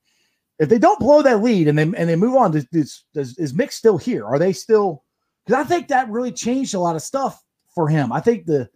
[0.57, 2.65] If they don't blow that lead and they and they move on, does,
[3.13, 4.25] does is Mick still here?
[4.25, 5.03] Are they still
[5.45, 8.11] because I think that really changed a lot of stuff for him.
[8.11, 8.69] I think the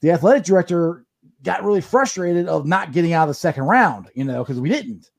[0.00, 1.04] the athletic director
[1.42, 4.68] got really frustrated of not getting out of the second round, you know, because we
[4.68, 5.10] didn't.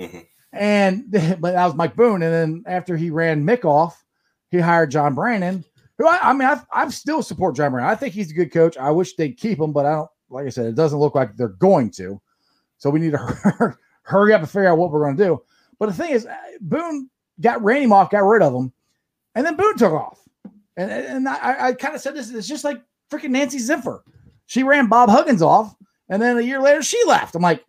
[0.00, 0.18] Mm-hmm.
[0.52, 2.22] And but that was Mike Bohn.
[2.22, 4.04] And then after he ran Mick off,
[4.50, 5.64] he hired John Brannen,
[5.98, 7.88] who I, I mean, I, I still support John Brannen.
[7.88, 8.76] I think he's a good coach.
[8.76, 11.36] I wish they'd keep him, but I don't, like I said, it doesn't look like
[11.36, 12.20] they're going to.
[12.78, 15.42] So we need to hurry up and figure out what we're going to do.
[15.78, 17.08] But the thing is, uh, Bohn
[17.40, 18.72] got ran him off, got rid of him,
[19.34, 20.20] and then Bohn took off.
[20.76, 24.00] And, and I, I kind of said this, it's just like freaking Nancy Zimpher.
[24.46, 25.74] She ran Bob Huggins off,
[26.08, 27.34] and then a year later she left.
[27.34, 27.64] I'm like,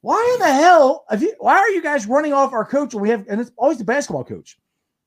[0.00, 1.04] why in the hell?
[1.18, 2.94] You, why are you guys running off our coach?
[2.94, 4.58] We have, and it's always the basketball coach.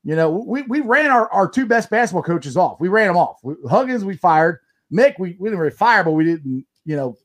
[0.04, 2.80] You know, we, we ran our, our two best basketball coaches off.
[2.80, 3.38] We ran them off.
[3.42, 4.58] We, Huggins, we fired.
[4.92, 7.16] Mick, we, we didn't really fire, but we didn't, you know,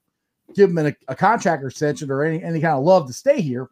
[0.55, 3.69] give him a, a contract extension or any, any kind of love to stay here.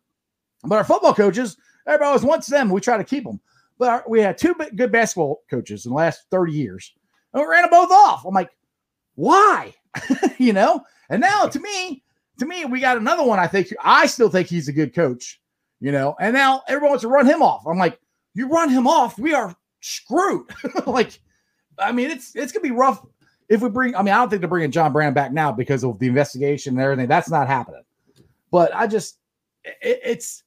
[0.63, 1.55] But our football coaches,
[1.87, 2.69] everybody always wants them.
[2.69, 3.39] We try to keep them.
[3.77, 6.93] But our, we had two good basketball coaches in the last 30 years,
[7.33, 8.25] and we ran them both off.
[8.25, 8.49] I'm like,
[9.13, 9.73] why?
[10.37, 10.81] you know?
[11.09, 12.03] And now to me,
[12.39, 13.39] to me, we got another one.
[13.39, 15.39] I think I still think he's a good coach,
[15.79, 16.15] you know.
[16.19, 17.65] And now everyone wants to run him off.
[17.65, 17.99] I'm like,
[18.33, 20.49] you run him off, we are screwed.
[20.85, 21.19] like,
[21.79, 23.05] I mean, it's it's gonna be rough
[23.49, 23.95] if we bring.
[23.95, 26.73] I mean, I don't think they're bringing John Brand back now because of the investigation
[26.73, 27.07] and everything.
[27.07, 27.83] That's not happening.
[28.51, 29.17] But I just,
[29.63, 30.43] it, it's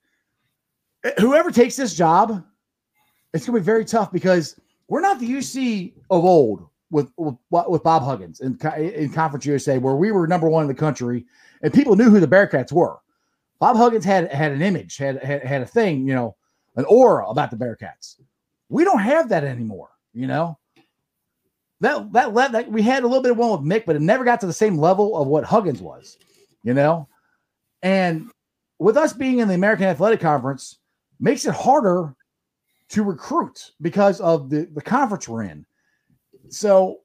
[1.18, 2.45] whoever takes this job,
[3.32, 4.59] it's gonna be very tough because
[4.89, 9.78] we're not the UC of old with with, with Bob Huggins in, in Conference USA,
[9.78, 11.26] where we were number one in the country,
[11.62, 12.99] and people knew who the Bearcats were.
[13.59, 16.36] Bob Huggins had had an image, had had, had a thing, you know,
[16.76, 18.16] an aura about the Bearcats.
[18.68, 20.59] We don't have that anymore, you know.
[21.80, 24.24] That that that we had a little bit of one with Mick, but it never
[24.24, 26.18] got to the same level of what Huggins was,
[26.62, 27.09] you know.
[27.82, 28.30] And
[28.78, 30.78] with us being in the American Athletic Conference,
[31.20, 32.14] makes it harder
[32.91, 35.66] to recruit because of the the conference we're in
[36.51, 36.99] so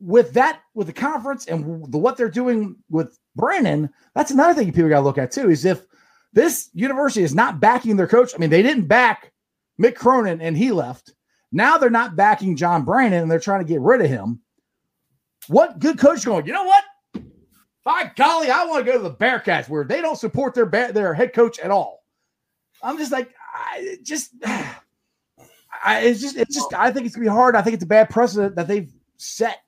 [0.00, 4.72] with that, with the conference and the, what they're doing with Brannen, that's another thing
[4.72, 5.50] people got to look at too.
[5.50, 5.86] Is if
[6.32, 8.32] this university is not backing their coach.
[8.34, 9.32] I mean, they didn't back
[9.80, 11.12] Mick Cronin and he left.
[11.52, 14.40] Now they're not backing John Brannen and they're trying to get rid of him.
[15.48, 16.46] What good coach going?
[16.46, 16.84] You know what?
[17.84, 21.14] By golly, I want to go to the Bearcats where they don't support their their
[21.14, 22.04] head coach at all.
[22.82, 24.34] I'm just like, I just
[25.84, 26.72] I, it's just, it's just.
[26.74, 27.56] I think it's gonna be hard.
[27.56, 29.62] I think it's a bad precedent that they've set.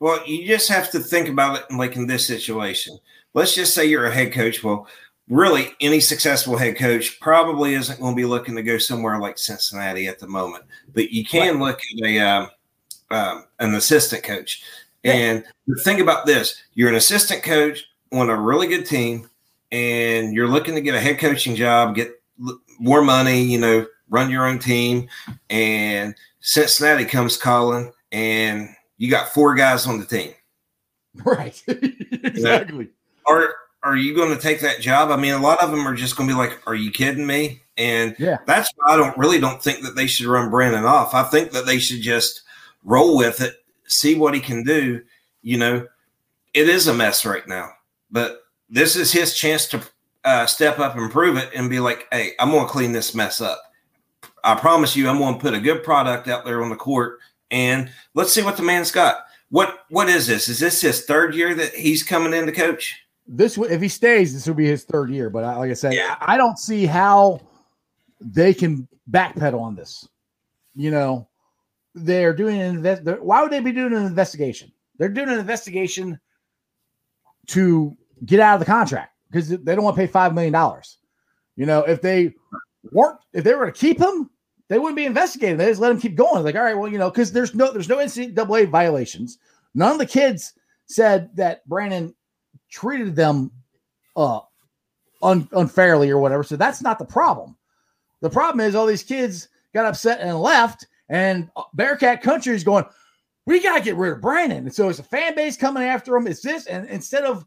[0.00, 2.98] Well, you just have to think about it like in this situation.
[3.32, 4.62] Let's just say you're a head coach.
[4.62, 4.86] Well,
[5.28, 9.38] really any successful head coach probably isn't going to be looking to go somewhere like
[9.38, 10.64] Cincinnati at the moment.
[10.92, 12.46] But you can look at a uh,
[13.10, 14.62] um, an assistant coach.
[15.04, 19.28] And the thing about this, you're an assistant coach on a really good team,
[19.70, 22.10] and you're looking to get a head coaching job, get
[22.78, 25.08] more money, you know, run your own team.
[25.50, 30.32] And Cincinnati comes calling, and you got four guys on the team.
[31.24, 31.62] Right.
[31.68, 32.88] exactly.
[33.26, 33.54] Are
[33.84, 35.10] are you going to take that job?
[35.10, 37.24] I mean, a lot of them are just going to be like, "Are you kidding
[37.24, 38.38] me?" And Yeah.
[38.46, 41.14] that's why I don't really don't think that they should run Brannen off.
[41.14, 42.42] I think that they should just
[42.82, 43.54] roll with it,
[43.86, 45.02] see what he can do.
[45.42, 45.86] You know,
[46.52, 47.68] it is a mess right now,
[48.10, 49.82] but this is his chance to
[50.24, 53.14] uh, step up and prove it and be like, "Hey, I'm going to clean this
[53.14, 53.62] mess up.
[54.44, 57.18] I promise you, I'm going to put a good product out there on the court,
[57.50, 60.48] and let's see what the man's got." What what is this?
[60.48, 63.00] Is this his third year that he's coming in to coach?
[63.26, 65.30] This if he stays, this will be his third year.
[65.30, 66.16] But I, like I said, Yeah.
[66.20, 67.40] I I don't see how
[68.20, 70.08] they can backpedal on this.
[70.74, 71.28] You know,
[71.94, 73.02] they're doing an invest.
[73.20, 74.72] Why would they be doing an investigation?
[74.98, 76.18] They're doing an investigation
[77.48, 80.98] to get out of the contract because they don't want to pay five million dollars.
[81.56, 82.34] You know, if they
[82.90, 84.30] weren't, if they were to keep him,
[84.68, 85.56] they wouldn't be investigating.
[85.56, 86.42] They just let him keep going.
[86.42, 89.38] Like, all right, well, you know, because there's no there's no NCAA violations.
[89.74, 90.54] None of the kids
[90.86, 92.14] said that Brannen
[92.70, 93.50] treated them
[94.16, 94.40] uh
[95.22, 96.42] un- unfairly or whatever.
[96.42, 97.56] So that's not the problem.
[98.20, 102.64] The problem is all these kids got upset and left, and uh, Bearcat Country is
[102.64, 102.84] going,
[103.46, 104.64] we got to get rid of Brannen.
[104.64, 106.26] And so it's a fan base coming after him.
[106.26, 107.44] It's this, and instead of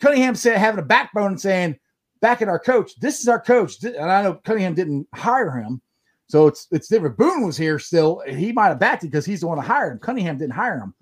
[0.00, 1.78] Cunningham said having a backbone and saying,
[2.20, 3.82] back at our coach, this is our coach.
[3.82, 5.80] And I know Cunningham didn't hire him.
[6.32, 7.18] So it's it's different.
[7.18, 8.22] Bohn was here still.
[8.26, 9.98] He might have backed it because he's the one that hired him.
[9.98, 10.94] Cunningham didn't hire him.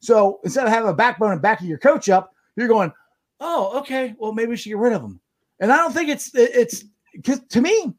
[0.00, 2.90] So instead of having a backbone and backing your coach up, you're going,
[3.40, 5.20] oh, okay, well, maybe we should get rid of him.
[5.60, 7.92] And I don't think it's it's because to me,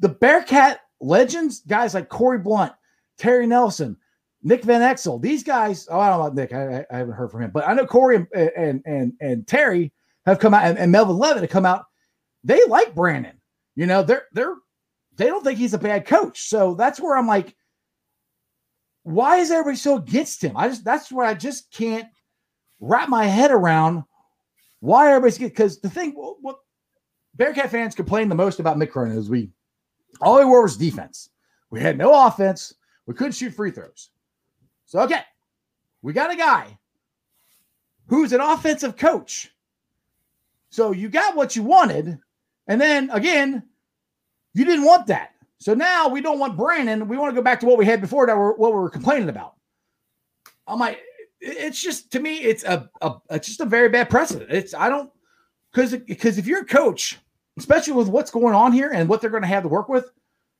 [0.00, 2.72] the Bearcat legends, guys like Corey Blount,
[3.16, 3.96] Terry Nelson,
[4.42, 5.86] Nick Van Exel, these guys.
[5.88, 6.52] Oh, I don't know about Nick.
[6.52, 9.46] I, I- I haven't heard from him, but I know Corey and and and, and
[9.46, 9.92] Terry
[10.26, 11.84] have come out, and, and Melvin Levett have come out.
[12.42, 13.40] They like Brannen.
[13.76, 14.56] You know, they're they're
[15.18, 16.48] they don't think he's a bad coach.
[16.48, 17.54] So that's where I'm like,
[19.02, 20.56] why is everybody so against him?
[20.56, 22.08] I just that's where I just can't
[22.80, 24.04] wrap my head around
[24.80, 26.58] why everybody's because the thing what
[27.34, 29.50] Bearcat fans complain the most about Mick Cronin is we
[30.20, 31.30] all we were was defense.
[31.70, 32.74] We had no offense.
[33.06, 34.10] We couldn't shoot free throws.
[34.86, 35.22] So okay,
[36.02, 36.78] we got a guy
[38.06, 39.50] who's an offensive coach.
[40.70, 42.18] So you got what you wanted,
[42.68, 43.64] and then again,
[44.58, 45.32] you didn't want that.
[45.58, 47.08] So now we don't want Brannen.
[47.08, 48.90] We want to go back to what we had before that were what we were
[48.90, 49.54] complaining about.
[50.66, 51.00] I'm like,
[51.40, 54.50] it's just to me, it's a, a it's just a very bad precedent.
[54.50, 55.10] It's I don't
[55.72, 57.18] because because if you're a coach,
[57.56, 60.10] especially with what's going on here and what they're going to have to work with,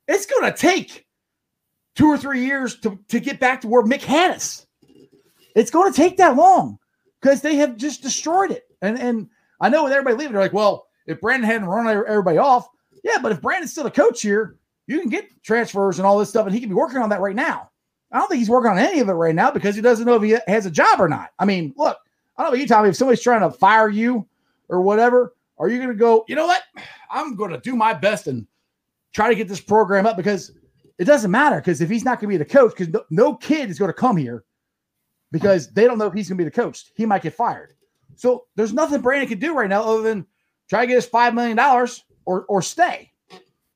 [0.09, 1.07] it's going to take
[1.95, 4.67] two or three years to to get back to where Mick had us.
[5.55, 6.79] It's going to take that long
[7.21, 8.65] because they have just destroyed it.
[8.83, 9.29] And and
[9.61, 12.69] I know with everybody leaving, they're like, well, if Brannen hadn't run everybody off,
[13.05, 16.31] yeah, but if Brannen's still a coach here, you can get transfers and all this
[16.31, 17.71] stuff, and he can be working on that right now.
[18.11, 20.15] I don't think he's working on any of it right now because he doesn't know
[20.15, 21.31] if he has a job or not.
[21.39, 21.99] I mean, look,
[22.37, 22.89] I don't know about you, Tommy.
[22.89, 24.27] If somebody's trying to fire you
[24.69, 26.63] or whatever, are you going to go, you know what?
[27.11, 28.47] I'm going to do my best and
[29.13, 30.53] try to get this program up because
[30.99, 31.57] it doesn't matter.
[31.57, 33.91] Because if he's not going to be the coach, because no, no kid is going
[33.91, 34.45] to come here
[35.33, 36.93] because they don't know if he's going to be the coach.
[36.95, 37.75] He might get fired.
[38.17, 40.27] So there's nothing Brannen can do right now other than
[40.69, 41.59] try to get his $5 million
[42.29, 43.11] or, or stay.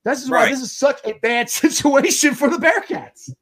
[0.05, 3.35] This is why this is such a bad situation for the Bearcats.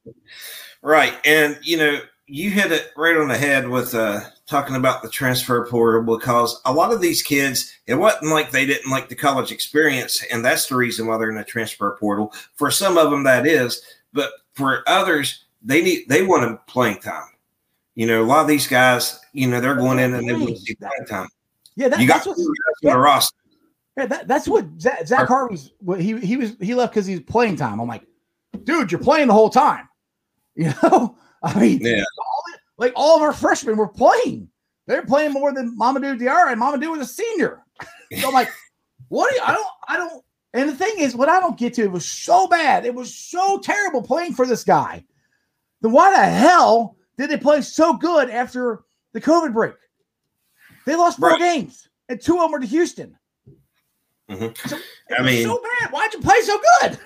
[0.81, 1.13] Right.
[1.25, 5.09] And, you know, you hit it right on the head with uh, talking about the
[5.09, 9.15] transfer portal because a lot of these kids, it wasn't like they didn't like the
[9.15, 10.23] college experience.
[10.31, 12.33] And that's the reason why they're in the transfer portal.
[12.55, 13.83] For some of them, that is.
[14.13, 17.27] But for others, they need they want a playing time.
[17.95, 20.49] You know, a lot of these guys, you know, they're going in and they want
[20.49, 21.27] to see playing time.
[21.75, 23.40] Yeah, that, You got what four guys on the roster.
[23.97, 25.71] Yeah, that, that's what Zach, Zach Harvey's.
[25.79, 27.79] What he he was he left because he's playing time.
[27.79, 28.03] I'm like,
[28.63, 29.87] dude, you're playing the whole time.
[30.55, 32.03] You know, I mean, Yeah.
[32.19, 32.43] all,
[32.77, 34.49] like all of our freshmen were playing.
[34.85, 37.63] They're playing more than Mamadou Diarra, and Mamadou was a senior.
[38.19, 38.49] So I'm like,
[39.07, 39.29] what?
[39.29, 40.23] Do you, I don't, I don't.
[40.53, 42.85] And the thing is, what I don't get to, it was so bad.
[42.85, 45.05] It was so terrible playing for this guy.
[45.81, 48.81] Then why the hell did they play so good after
[49.13, 49.75] the COVID break?
[50.85, 51.39] They lost four Right.
[51.39, 53.17] games, and two of them were to Houston.
[54.31, 54.69] Mhm.
[54.69, 54.79] So,
[55.17, 55.91] I mean- so bad.
[55.91, 56.99] Why'd you play so good?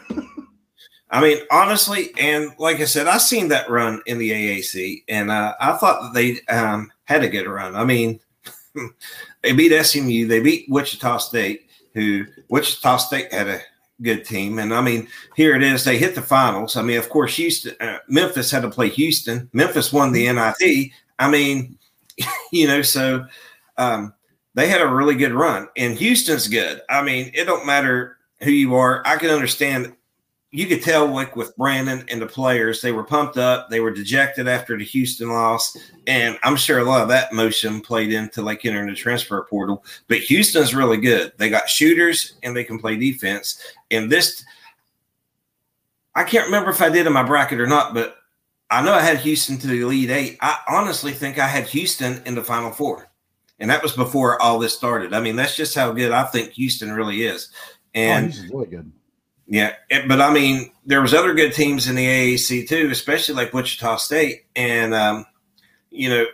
[1.11, 5.29] I mean, honestly, and like I said, I seen that run in the AAC, and
[5.31, 7.75] uh, I thought that they um, had a good run.
[7.75, 8.19] I mean,
[9.43, 13.61] they beat SMU, they beat Wichita State, who Wichita State had a
[14.01, 15.85] good team, and I mean, here it is.
[15.85, 16.75] They hit the finals.
[16.75, 19.47] I mean, of course, Houston, uh, Memphis had to play Houston.
[19.53, 20.91] Memphis won the NIT.
[21.19, 21.77] I mean,
[22.51, 23.25] you know, so
[23.77, 24.13] um,
[24.55, 26.81] they had a really good run, and Houston's good.
[26.89, 29.05] I mean, it don't matter who you are.
[29.05, 29.93] I can understand
[30.55, 33.91] you could tell like with Brannen and the players, they were pumped up, they were
[33.91, 35.75] dejected after the Houston loss,
[36.07, 39.83] and I'm sure a lot of that motion played into like entering the transfer portal.
[40.07, 41.33] But Houston's really good.
[41.37, 43.61] They got shooters and they can play defense.
[43.91, 44.45] And this,
[46.15, 48.15] I can't remember if I did in my bracket or not, but
[48.69, 50.37] I know I had Houston to the Elite Eight.
[50.41, 53.09] I honestly think I had Houston in the Final Four,
[53.59, 55.13] and that was before all this started.
[55.13, 57.49] I mean, that's just how good I think Houston really is.
[57.93, 58.91] And oh, really good.
[59.47, 59.73] Yeah,
[60.07, 63.97] but I mean, there was other good teams in the AAC too, especially like Wichita
[63.97, 65.25] State, and um,
[65.91, 66.25] you know,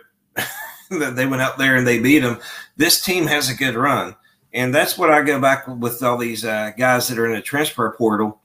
[1.10, 2.40] they went out there and they beat them.
[2.78, 4.16] This team has a good run,
[4.54, 7.42] and that's what I go back with all these uh, guys that are in the
[7.42, 8.40] transfer portal.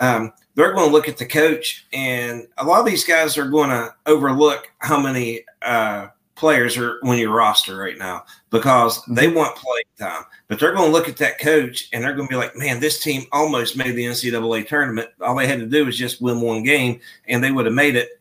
[0.00, 3.48] Um, they're going to look at the coach, and a lot of these guys are
[3.48, 6.08] going to overlook how many uh,
[6.40, 10.24] players are on your roster right now because they want play time.
[10.48, 12.80] But they're going to look at that coach and they're going to be like, man,
[12.80, 15.10] this team almost made the NCAA tournament.
[15.20, 17.94] All they had to do was just win one game and they would have made
[17.94, 18.20] it.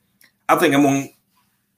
[0.50, 1.14] I think I'm going to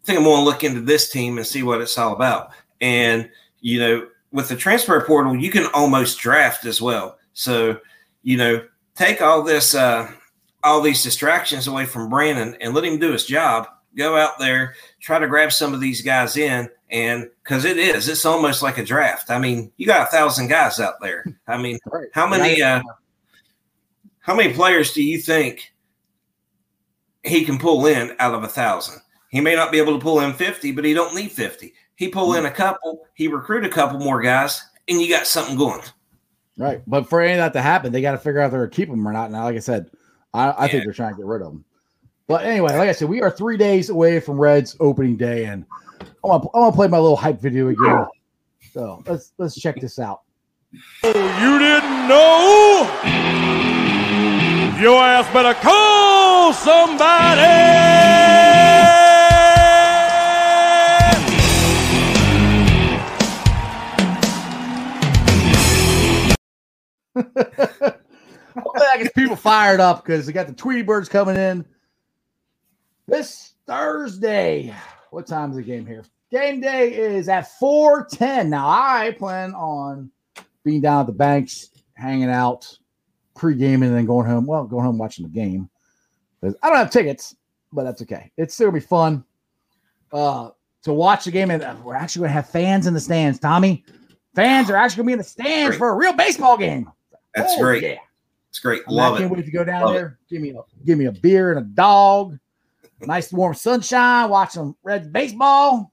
[0.03, 2.49] think I'm going to look into this team and see what it's all about.
[2.81, 3.29] And,
[3.59, 7.19] you know, with the transfer portal, you can almost draft as well.
[7.33, 7.79] So,
[8.23, 8.65] you know,
[8.95, 10.11] take all this, uh,
[10.63, 13.67] all these distractions away from Brannen and let him do his job.
[13.95, 18.07] Go out there, try to grab some of these guys in and because it is,
[18.07, 19.31] it's almost like a draft.
[19.31, 21.25] I mean, you got a thousand guys out there.
[21.47, 22.09] I mean, right.
[22.13, 22.81] how many uh,
[24.19, 25.73] how many players do you think
[27.23, 29.01] he can pull in out of a thousand?
[29.29, 31.73] He may not be able to pull in 50, but he don't need 50.
[31.95, 35.55] He pull in a couple, he recruit a couple more guys, and you got something
[35.55, 35.81] going.
[36.57, 36.81] Right.
[36.85, 38.75] But for any of that to happen, they got to figure out if they're to
[38.75, 39.31] keep them or not.
[39.31, 39.89] Now, like I said,
[40.33, 40.71] I, I yeah.
[40.71, 41.65] think they're trying to get rid of them.
[42.28, 45.65] But anyway, like I said, we are three days away from Reds opening day, and
[46.24, 48.07] I want to play my little hype video again.
[48.72, 50.22] So let's let's check this out.
[51.03, 52.88] Oh, you didn't know?
[54.82, 57.41] Your ass better call somebody.
[68.53, 71.65] Hopefully that gets people fired up because they got the Tweety Birds coming in
[73.12, 74.74] this Thursday
[75.12, 76.03] what time is the game here?
[76.32, 78.49] Game day is at 4:10.
[78.49, 80.09] Now I plan on
[80.64, 82.78] being down at the banks, hanging out,
[83.36, 84.45] pre-gaming, and then going home.
[84.45, 85.70] Well, going home watching the game.
[86.41, 87.36] I don't have tickets,
[87.74, 88.32] but that's okay.
[88.38, 89.24] It's still gonna be fun.
[90.12, 90.51] Uh,
[90.84, 93.38] to watch the game, and uh, we're actually gonna have fans in the stands.
[93.38, 93.84] Tommy,
[94.34, 95.78] fans are actually gonna be in the stands great.
[95.78, 96.89] for a real baseball game.
[97.36, 97.84] That's oh, great.
[97.84, 97.97] Yeah,
[98.49, 98.88] it's great.
[98.88, 99.36] Love I can't it.
[99.36, 100.18] wait to go down Love there.
[100.30, 100.34] It.
[100.34, 102.39] Give me a give me a beer and a dog
[103.05, 105.91] nice warm sunshine, watch some red baseball.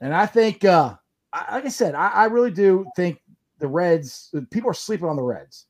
[0.00, 0.94] And I think, uh,
[1.32, 3.20] I, like I said, I, I, really do think
[3.58, 5.66] the Reds, people are sleeping on the Reds.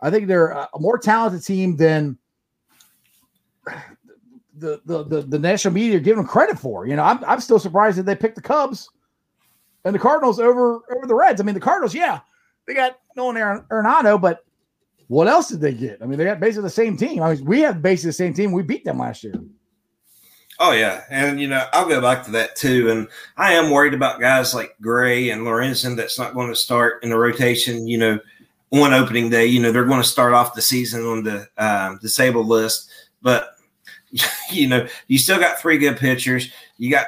[0.00, 2.18] I think they're a more talented team than
[4.56, 6.86] the, the, the, the national media are giving them credit for.
[6.86, 8.90] You know, I'm, I'm still surprised that they picked the Cubs
[9.84, 11.40] and the Cardinals over, over the Reds.
[11.40, 12.20] I mean, the Cardinals, yeah,
[12.66, 14.44] they got Nolan Arenado, but
[15.08, 16.02] what else did they get?
[16.02, 17.22] I mean, they got basically the same team.
[17.22, 18.52] I mean, we have basically the same team.
[18.52, 19.34] We beat them last year.
[20.58, 22.90] Oh yeah, and you know I'll go back to that too.
[22.90, 27.02] And I am worried about guys like Gray and Lorenzen that's not going to start
[27.02, 27.86] in the rotation.
[27.86, 28.18] You know,
[28.70, 31.98] on opening day, you know they're going to start off the season on the um,
[32.00, 32.90] disabled list,
[33.20, 33.56] but
[34.50, 36.50] you know you still got three good pitchers.
[36.78, 37.06] You got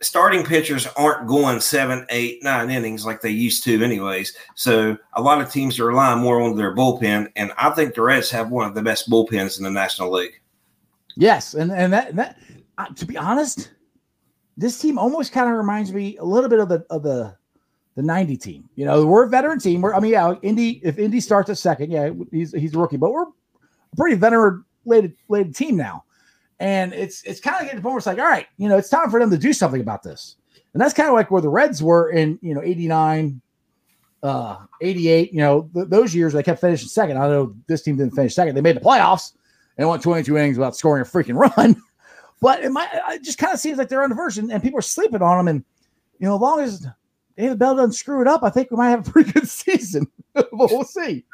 [0.00, 4.36] starting pitchers aren't going seven, eight, nine innings like they used to, anyways.
[4.54, 8.02] So a lot of teams are relying more on their bullpen, and I think the
[8.02, 10.40] Reds have one of the best bullpens in the National League.
[11.16, 12.38] Yes, and and that that
[12.78, 13.70] uh, to be honest,
[14.56, 17.36] this team almost kind of reminds me a little bit of the of the
[17.96, 18.68] the 90 team.
[18.74, 19.80] You know, we're a veteran team.
[19.80, 22.96] We're I mean, yeah, Indy if Indy starts a second, yeah, he's he's a rookie,
[22.96, 23.32] but we're a
[23.96, 26.04] pretty veteran laden team now.
[26.60, 28.68] And it's it's kind of getting to the point where it's like, all right, you
[28.68, 30.36] know, it's time for them to do something about this.
[30.72, 33.40] And that's kind of like where the Reds were in, you know, 89,
[34.24, 37.16] uh, 88, you know, th- those years they kept finishing second.
[37.16, 38.56] I know this team didn't finish second.
[38.56, 39.34] They made the playoffs
[39.78, 41.80] and went 22 innings without scoring a freaking run.
[42.44, 44.78] But it might it just kind of seems like they're on the version and people
[44.78, 45.48] are sleeping on them.
[45.48, 45.64] And
[46.18, 46.86] you know, as long as
[47.38, 50.06] David Bell doesn't screw it up, I think we might have a pretty good season.
[50.34, 51.24] but we'll see.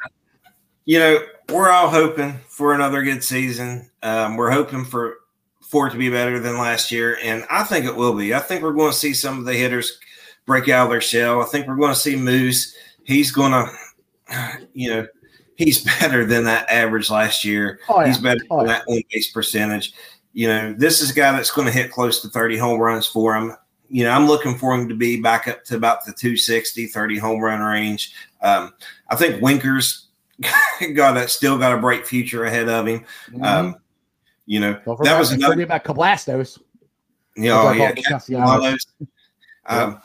[0.85, 3.91] You know, we're all hoping for another good season.
[4.01, 5.17] Um, we're hoping for
[5.59, 8.33] for it to be better than last year, and I think it will be.
[8.33, 9.99] I think we're going to see some of the hitters
[10.45, 11.41] break out of their shell.
[11.41, 12.73] I think we're going to see Moose.
[13.03, 13.51] He's going
[14.31, 15.07] to you know,
[15.57, 17.81] he's better than that average last year.
[17.89, 18.07] Oh, yeah.
[18.07, 18.73] He's better Oh, than yeah.
[18.75, 19.93] that on base percentage.
[20.33, 23.05] You know, this is a guy that's going to hit close to 30 home runs
[23.05, 23.53] for him.
[23.89, 27.17] You know, I'm looking for him to be back up to about the 260, 30
[27.17, 28.13] home run range.
[28.41, 28.73] Um,
[29.09, 30.07] I think Winkers
[30.95, 33.05] got a, still got a bright future ahead of him.
[33.41, 33.75] Um,
[34.45, 35.03] you know, Mm-hmm.
[35.03, 35.61] That was another.
[35.61, 36.59] about Cablastos.
[37.35, 38.85] You know, That's what I yeah, it, Castellanos.
[38.85, 38.87] Castellanos.
[39.67, 40.01] Um,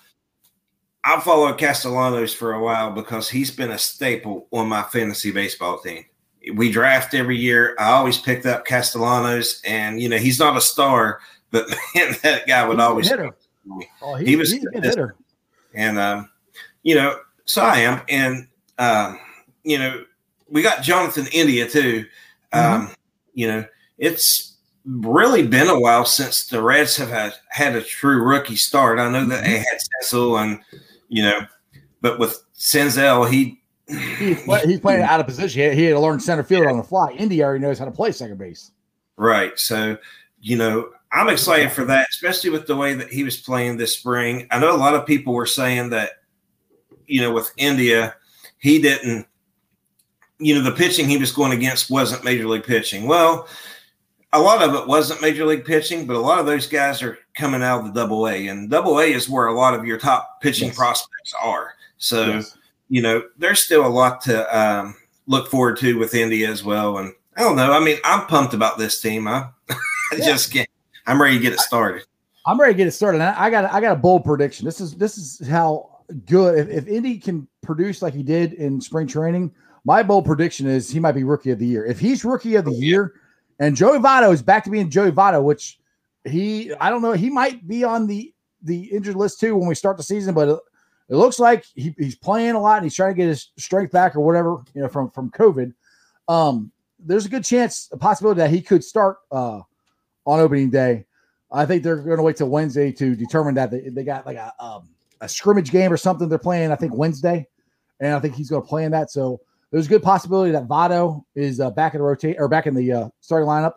[1.03, 5.79] I followed Castellanos for a while because he's been a staple on my fantasy baseball
[5.79, 6.05] team.
[6.55, 7.75] We draft every year.
[7.79, 11.21] I always picked up Castellanos, and you know he's not a star,
[11.51, 13.09] but man, that guy would always.
[13.09, 13.35] hitter.
[14.01, 15.17] Oh, he, He was- he's a hitter.
[15.75, 16.31] And um,
[16.85, 18.47] you know, so I am, and
[18.79, 19.19] um,
[19.65, 20.05] you know,
[20.49, 22.07] we got Jonathan India too.
[22.53, 22.91] Um,
[23.35, 23.65] You know,
[23.99, 29.01] it's really been a while since the Reds have had, had a true rookie start.
[29.01, 30.61] I know that they had Senzel and
[31.09, 31.41] you know,
[32.01, 35.61] but with Senzel, he He's, play, he's playing out of position.
[35.61, 37.12] He had, he had to learn center field on the fly.
[37.12, 38.72] Indy already knows how to play second base.
[39.16, 39.57] Right.
[39.59, 39.97] So,
[40.41, 43.97] you know, I'm excited for that, especially with the way that he was playing this
[43.97, 44.49] spring.
[44.51, 46.11] I know a lot of people were saying that,
[47.07, 48.16] you know, with India,
[48.59, 49.26] he didn't,
[50.39, 53.07] you know, the pitching he was going against wasn't major league pitching.
[53.07, 53.49] Well,
[54.32, 57.18] a lot of it wasn't major league pitching, but a lot of those guys are
[57.34, 59.97] coming out of the double A, and double A is where a lot of your
[59.97, 60.76] top pitching Yes.
[60.76, 61.74] prospects are.
[61.97, 62.59] So, Yes.
[62.89, 64.95] You know, there's still a lot to um,
[65.26, 66.99] look forward to with India as well.
[66.99, 67.72] And I don't know.
[67.72, 69.26] I mean, I'm pumped about this team.
[69.28, 69.76] I, I
[70.16, 70.26] Yeah.
[70.26, 70.68] just can't.
[71.07, 72.05] I'm ready to get it started.
[72.47, 73.20] I'm ready to get it started.
[73.20, 74.64] And I I got I got a bold prediction.
[74.64, 78.80] This is this is how good if, if Indy can produce like he did in
[78.80, 79.53] spring training.
[79.84, 81.84] My bold prediction is he might be rookie of the year.
[81.84, 83.14] If he's rookie of the year,
[83.61, 85.78] and Joey Votto is back to being Joey Votto, which
[86.24, 88.32] he I don't know he might be on the
[88.62, 90.61] the injured list too when we start the season, but
[91.09, 93.93] it, looks like he, he's playing a lot and he's trying to get his strength
[93.93, 95.73] back or whatever you know from from COVID.
[96.29, 99.61] Um, there's a good chance, a possibility that he could start uh,
[100.25, 101.05] on opening day.
[101.53, 104.37] I think they're going to wait till Wednesday to determine that they, they got like
[104.37, 104.89] a um,
[105.21, 106.73] a scrimmage game or something they're playing.
[106.73, 107.47] I think Wednesday,
[108.01, 109.11] and I think he's going to play in that.
[109.11, 109.41] So
[109.71, 112.75] there's a good possibility that Votto is uh, back in the rotate or back in
[112.75, 113.75] the uh, starting lineup.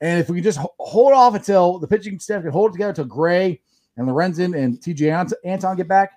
[0.00, 2.72] And if we can just ho- hold off until the pitching staff can hold it
[2.72, 3.60] together until Gray
[3.96, 6.12] and Lorenzen and Tejay Antone get back,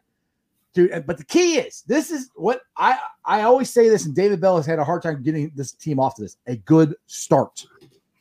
[0.74, 1.06] dude.
[1.06, 4.58] But the key is this is what I I always say this, and David Bell
[4.58, 7.66] has had a hard time getting this team off to this a good start.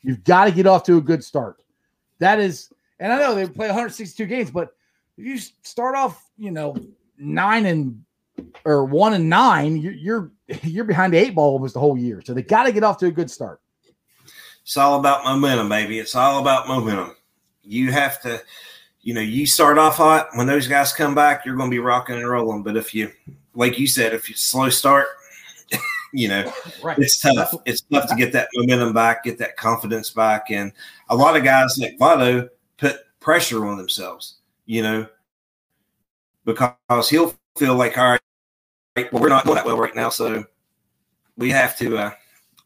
[0.01, 1.61] You've got to get off to a good start.
[2.19, 4.75] That is, and I know they play 162 games, but
[5.17, 6.75] if you start off, you know,
[7.17, 8.03] nine and
[8.65, 10.31] or one and nine, you're you're,
[10.63, 12.21] you're behind the eight ball almost the whole year.
[12.23, 13.61] So they got to get off to a good start.
[14.63, 15.99] It's all about momentum, baby.
[15.99, 17.15] It's all about momentum.
[17.63, 18.41] You have to,
[19.01, 20.29] you know, you start off hot.
[20.35, 22.63] When those guys come back, you're going to be rocking and rolling.
[22.63, 23.11] But if you,
[23.55, 25.07] like you said, if you slow start,
[26.13, 26.51] you know,
[26.83, 26.97] Right.
[26.99, 27.53] it's tough.
[27.65, 30.51] It's tough to get that momentum back, get that confidence back.
[30.51, 30.71] And
[31.09, 34.35] a lot of guys like Votto put pressure on themselves,
[34.65, 35.07] you know,
[36.45, 38.17] because he'll feel like, all
[38.97, 40.09] right, well, we're not doing that well right now.
[40.09, 40.43] So
[41.37, 42.11] we have to, uh,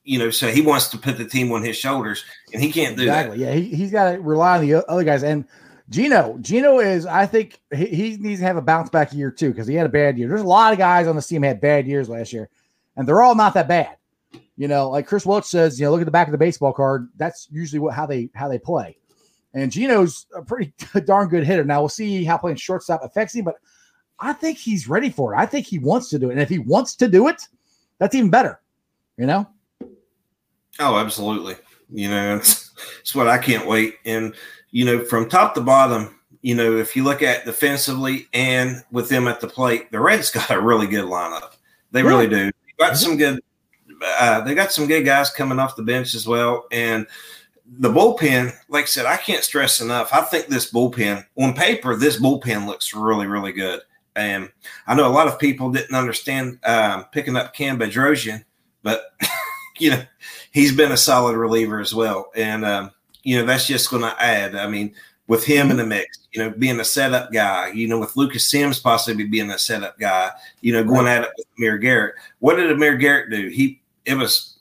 [0.04, 2.96] you know, so he wants to put the team on his shoulders and he can't
[2.98, 3.40] do Exactly.
[3.40, 5.24] Yeah, he, he's got to rely on the other guys.
[5.24, 5.46] And
[5.90, 9.52] Geno, Geno is, I think he, he needs to have a bounce back year too
[9.52, 10.28] because he had a bad year.
[10.28, 12.50] There's a lot of guys on the team had bad years last year,
[12.96, 13.98] and they're all not that bad.
[14.58, 16.74] You know, like Chris Welsh says, you know, look at the back of the baseball
[16.74, 17.10] card.
[17.18, 18.98] That's usually what how they how they play.
[19.54, 20.74] And Geno's a pretty
[21.06, 21.64] darn good hitter.
[21.64, 23.56] Now we'll see how playing shortstop affects him, but
[24.20, 25.38] I think he's ready for it.
[25.38, 27.42] I think he wants to do it, and if he wants to do it,
[28.00, 28.60] that's even better.
[29.18, 29.48] You know.
[30.80, 31.56] Oh, absolutely.
[31.92, 32.72] You know, it's,
[33.02, 33.96] it's what I can't wait.
[34.06, 34.36] And,
[34.76, 39.08] you know, from top to bottom, you know, if you look at defensively and with
[39.08, 41.54] them at the plate, the Reds got a really good lineup.
[41.92, 42.10] They Yeah.
[42.10, 42.46] really do.
[42.48, 43.40] They got some good,
[44.06, 46.66] uh, they got some good guys coming off the bench as well.
[46.74, 47.08] And
[47.66, 50.10] the bullpen, like I said, I can't stress enough.
[50.12, 53.80] I think this bullpen, on paper, this bullpen looks really, really good.
[54.18, 54.50] And
[54.88, 58.44] I know a lot of people didn't understand um, picking up Cam Bedrosian,
[58.84, 59.06] but,
[59.80, 60.04] you know,
[60.52, 62.30] he's been a solid reliever as well.
[62.36, 62.92] And, um,
[63.26, 64.56] you know, that's just going to add.
[64.56, 64.94] I mean,
[65.28, 68.48] with him in the mix, you know, being a setup guy, you know, with Lucas
[68.50, 70.30] Sims possibly being a setup guy,
[70.62, 72.16] you know, going at it with Amir Garrett.
[72.40, 73.50] What did Amir Garrett do?
[73.50, 74.58] He, it was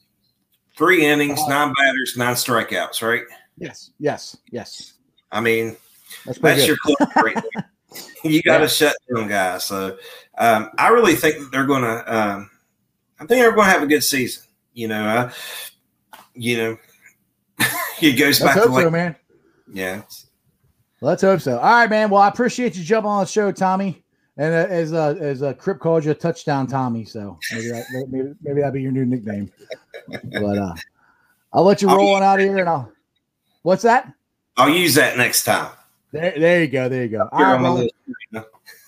[0.76, 3.22] three innings, nine batters, nine strikeouts, right?
[3.58, 3.90] Yes.
[4.00, 4.36] Yes.
[4.50, 4.94] Yes.
[5.30, 5.76] I mean,
[6.24, 7.70] That's that's your club right there.
[8.24, 8.68] You got to Yeah.
[8.68, 9.64] shut down guys.
[9.64, 9.98] So
[10.38, 11.98] um, I really think that they're going to.
[12.18, 12.50] Um,
[13.20, 14.44] I think they're going to have a good season.
[14.72, 15.30] You know, uh,
[16.34, 16.76] you know,
[18.04, 19.16] it goes Let's back to like so, man.
[19.72, 20.02] yeah.
[21.00, 21.58] Let's hope so.
[21.58, 22.08] All right, man.
[22.10, 24.02] Well, I appreciate you jumping on the show, Tommy.
[24.36, 27.04] And uh, as uh, as uh, Crip called you, touchdown Tommy.
[27.04, 29.50] So maybe that maybe maybe that'd be your new nickname.
[30.08, 30.74] But uh,
[31.52, 32.90] I'll let you roll on out of here, and I'll.
[33.62, 34.12] What's that?
[34.56, 35.70] I'll use that next time.
[36.12, 36.88] There, there you go.
[36.88, 37.28] There you go.
[37.32, 37.82] All right, on my brother.
[37.82, 38.44] list, you know.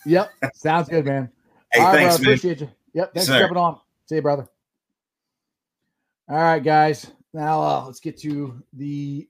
[0.07, 1.31] Yep, sounds good, man.
[1.73, 2.27] Hey, All right, thanks, man.
[2.29, 2.71] Appreciate you.
[2.95, 3.41] Yep, thanks for Sir.
[3.41, 3.81] jumping on.
[4.07, 4.49] See you, brother.
[6.29, 7.11] All right, guys.
[7.37, 9.29] Now uh, let's get to the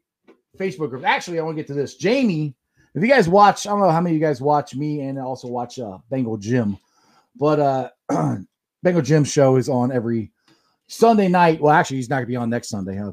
[0.57, 1.05] Facebook group.
[1.05, 1.97] Actually, I want to get to this.
[1.97, 2.55] Jamie,
[2.95, 5.19] if you guys watch, I don't know how many of you guys watch me and
[5.19, 6.79] also watch uh, Bengal Jim,
[7.35, 7.91] but uh,
[8.85, 10.31] Bengal Jim's show is on every
[10.87, 11.61] Sunday night.
[11.61, 13.11] Well, actually, he's not going to be on next Sunday, huh?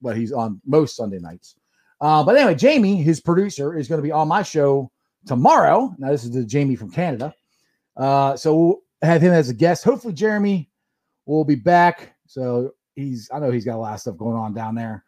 [0.00, 1.56] but he's on most Sunday nights.
[2.00, 4.88] Uh, but anyway, Jamie, his producer, is going to be on my show
[5.26, 5.92] tomorrow.
[5.98, 7.34] Now, this is the Jamie from Canada.
[7.96, 9.82] Uh, so we'll have him as a guest.
[9.82, 10.70] Hopefully, Jeremy
[11.26, 12.14] will be back.
[12.28, 15.04] So he's, I know he's got a lot of stuff going on down there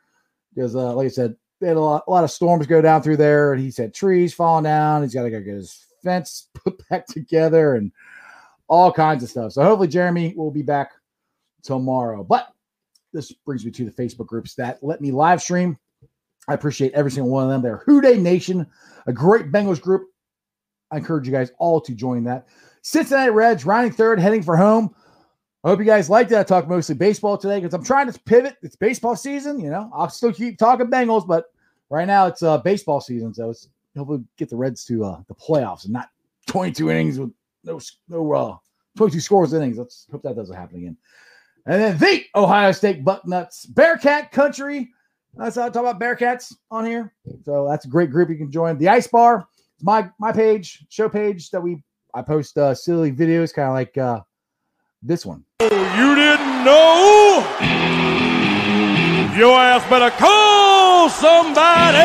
[0.55, 3.03] because, uh, like I said, they had a lot, a lot of storms go down
[3.03, 5.03] through there, and he said trees falling down.
[5.03, 7.93] He's got to go get his fence put back together and
[8.69, 9.53] all kinds of stuff.
[9.53, 10.93] So hopefully, Jeremy will be back
[11.63, 12.25] tomorrow.
[12.25, 12.49] But
[13.13, 15.77] this brings me to the Facebook groups that let me live stream.
[16.49, 17.63] I appreciate every single one of them.
[17.63, 18.67] They're Who Dey Nation,
[19.07, 20.09] a great Bengals group.
[20.91, 22.49] I encourage you guys all to join that.
[22.83, 24.95] Cincinnati Reds, rounding third, heading for home.
[25.63, 26.39] I hope you guys liked it.
[26.39, 28.57] I talked mostly baseball today because I'm trying to pivot.
[28.63, 29.91] It's baseball season, you know.
[29.95, 31.53] I'll still keep talking Bengals, but
[31.91, 35.35] right now it's uh, baseball season, so it's hopefully get the Reds to uh, the
[35.35, 36.09] playoffs and not
[36.47, 37.31] 22 innings with
[37.65, 38.57] no no uh,
[38.97, 39.77] 22 scores innings.
[39.77, 40.97] Let's hope that doesn't happen again.
[41.67, 44.91] And then the Ohio State Bucknuts Bearcat Country.
[45.35, 47.13] That's how I talk about Bearcats on here.
[47.45, 48.79] So that's a great group you can join.
[48.79, 49.47] The Ice Bar,
[49.83, 51.83] my my page, show page that we
[52.15, 54.21] I post uh, silly videos, kind of like uh,
[55.03, 55.45] this one.
[55.61, 57.47] Oh, you didn't know?
[59.37, 61.97] Your ass better call somebody!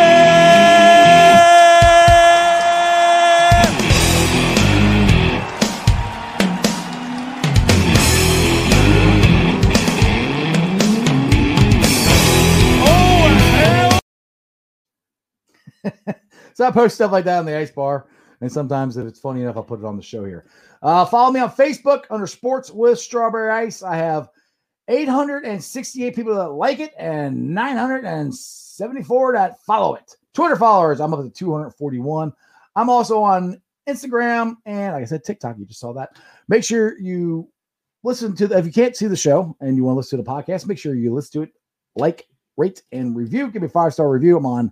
[12.87, 13.99] Oh,
[16.05, 16.15] hell
[16.53, 18.05] so I post stuff like that on the Ice Bar,
[18.41, 20.45] and sometimes if it's funny enough, I'll put it on the show here.
[20.81, 23.83] Uh, follow me on Facebook under Sports with Strawberry Ice.
[23.83, 24.29] I have
[24.87, 30.15] 868 people that like it and 974 that follow it.
[30.33, 32.33] Twitter followers, I'm up to 241.
[32.75, 35.57] I'm also on Instagram and, like I said, TikTok.
[35.57, 36.17] You just saw that.
[36.47, 37.49] Make sure you
[38.03, 40.23] listen to the, if you can't see the show and you want to listen to
[40.23, 41.53] the podcast, make sure you listen to it,
[41.95, 42.27] like,
[42.57, 43.49] rate, and review.
[43.49, 44.37] Give me a five star review.
[44.37, 44.71] I'm on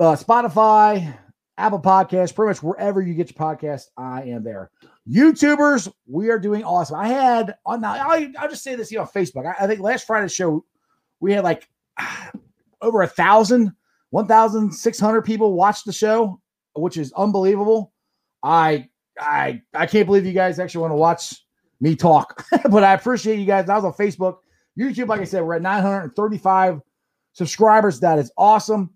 [0.00, 1.16] uh, Spotify,
[1.58, 4.70] Apple Podcasts, pretty much wherever you get your podcast, I am there.
[5.08, 6.96] YouTubers, we are doing awesome.
[6.96, 9.46] I had on now, I'll, I'll just say this here on Facebook.
[9.46, 10.64] I, I think last Friday's show,
[11.20, 11.68] we had like
[12.82, 13.72] over a thousand,
[14.10, 16.40] 1,600 people watch the show,
[16.74, 17.92] which is unbelievable.
[18.42, 18.88] I
[19.18, 21.44] I I can't believe you guys actually want to watch
[21.80, 23.68] me talk, but I appreciate you guys.
[23.68, 24.38] I was on Facebook,
[24.78, 25.08] YouTube.
[25.08, 26.80] Like I said, we're at 935
[27.32, 28.00] subscribers.
[28.00, 28.90] That is awesome.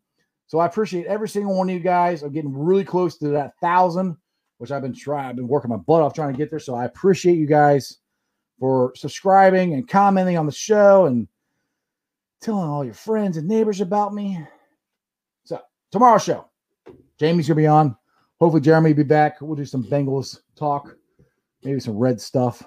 [0.50, 2.24] So I appreciate every single one of you guys.
[2.24, 4.16] I'm getting really close to that thousand,
[4.58, 5.28] which I've been trying.
[5.28, 6.58] I've been working my butt off trying to get there.
[6.58, 7.98] So I appreciate you guys
[8.58, 11.28] for subscribing and commenting on the show and
[12.40, 14.44] telling all your friends and neighbors about me.
[15.44, 15.60] So
[15.92, 16.48] tomorrow's show,
[17.16, 17.96] Jamie's gonna be on.
[18.40, 19.40] Hopefully Jeremy will be back.
[19.40, 20.96] We'll do some Bengals talk,
[21.62, 22.60] maybe some red stuff.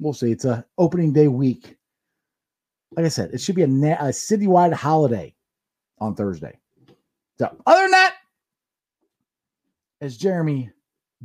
[0.00, 0.32] We'll see.
[0.32, 1.76] It's a opening day week.
[2.92, 5.34] Like I said, it should be a, na- a citywide holiday
[5.98, 6.58] on Thursday.
[7.38, 8.14] So, other than that,
[10.00, 10.70] as Jeremy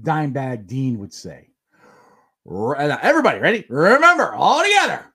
[0.02, 1.50] Dimebag Dean would say,
[2.50, 3.66] uh, everybody ready?
[3.70, 5.06] Remember, all together.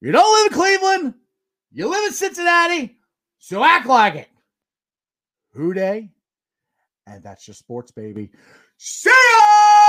[0.00, 1.14] You don't live in Cleveland,
[1.72, 2.98] you live in Cincinnati,
[3.38, 4.28] so act like it.
[5.52, 6.10] Who Dey?
[7.06, 8.30] And that's your sports, baby.
[8.78, 9.81] See ya!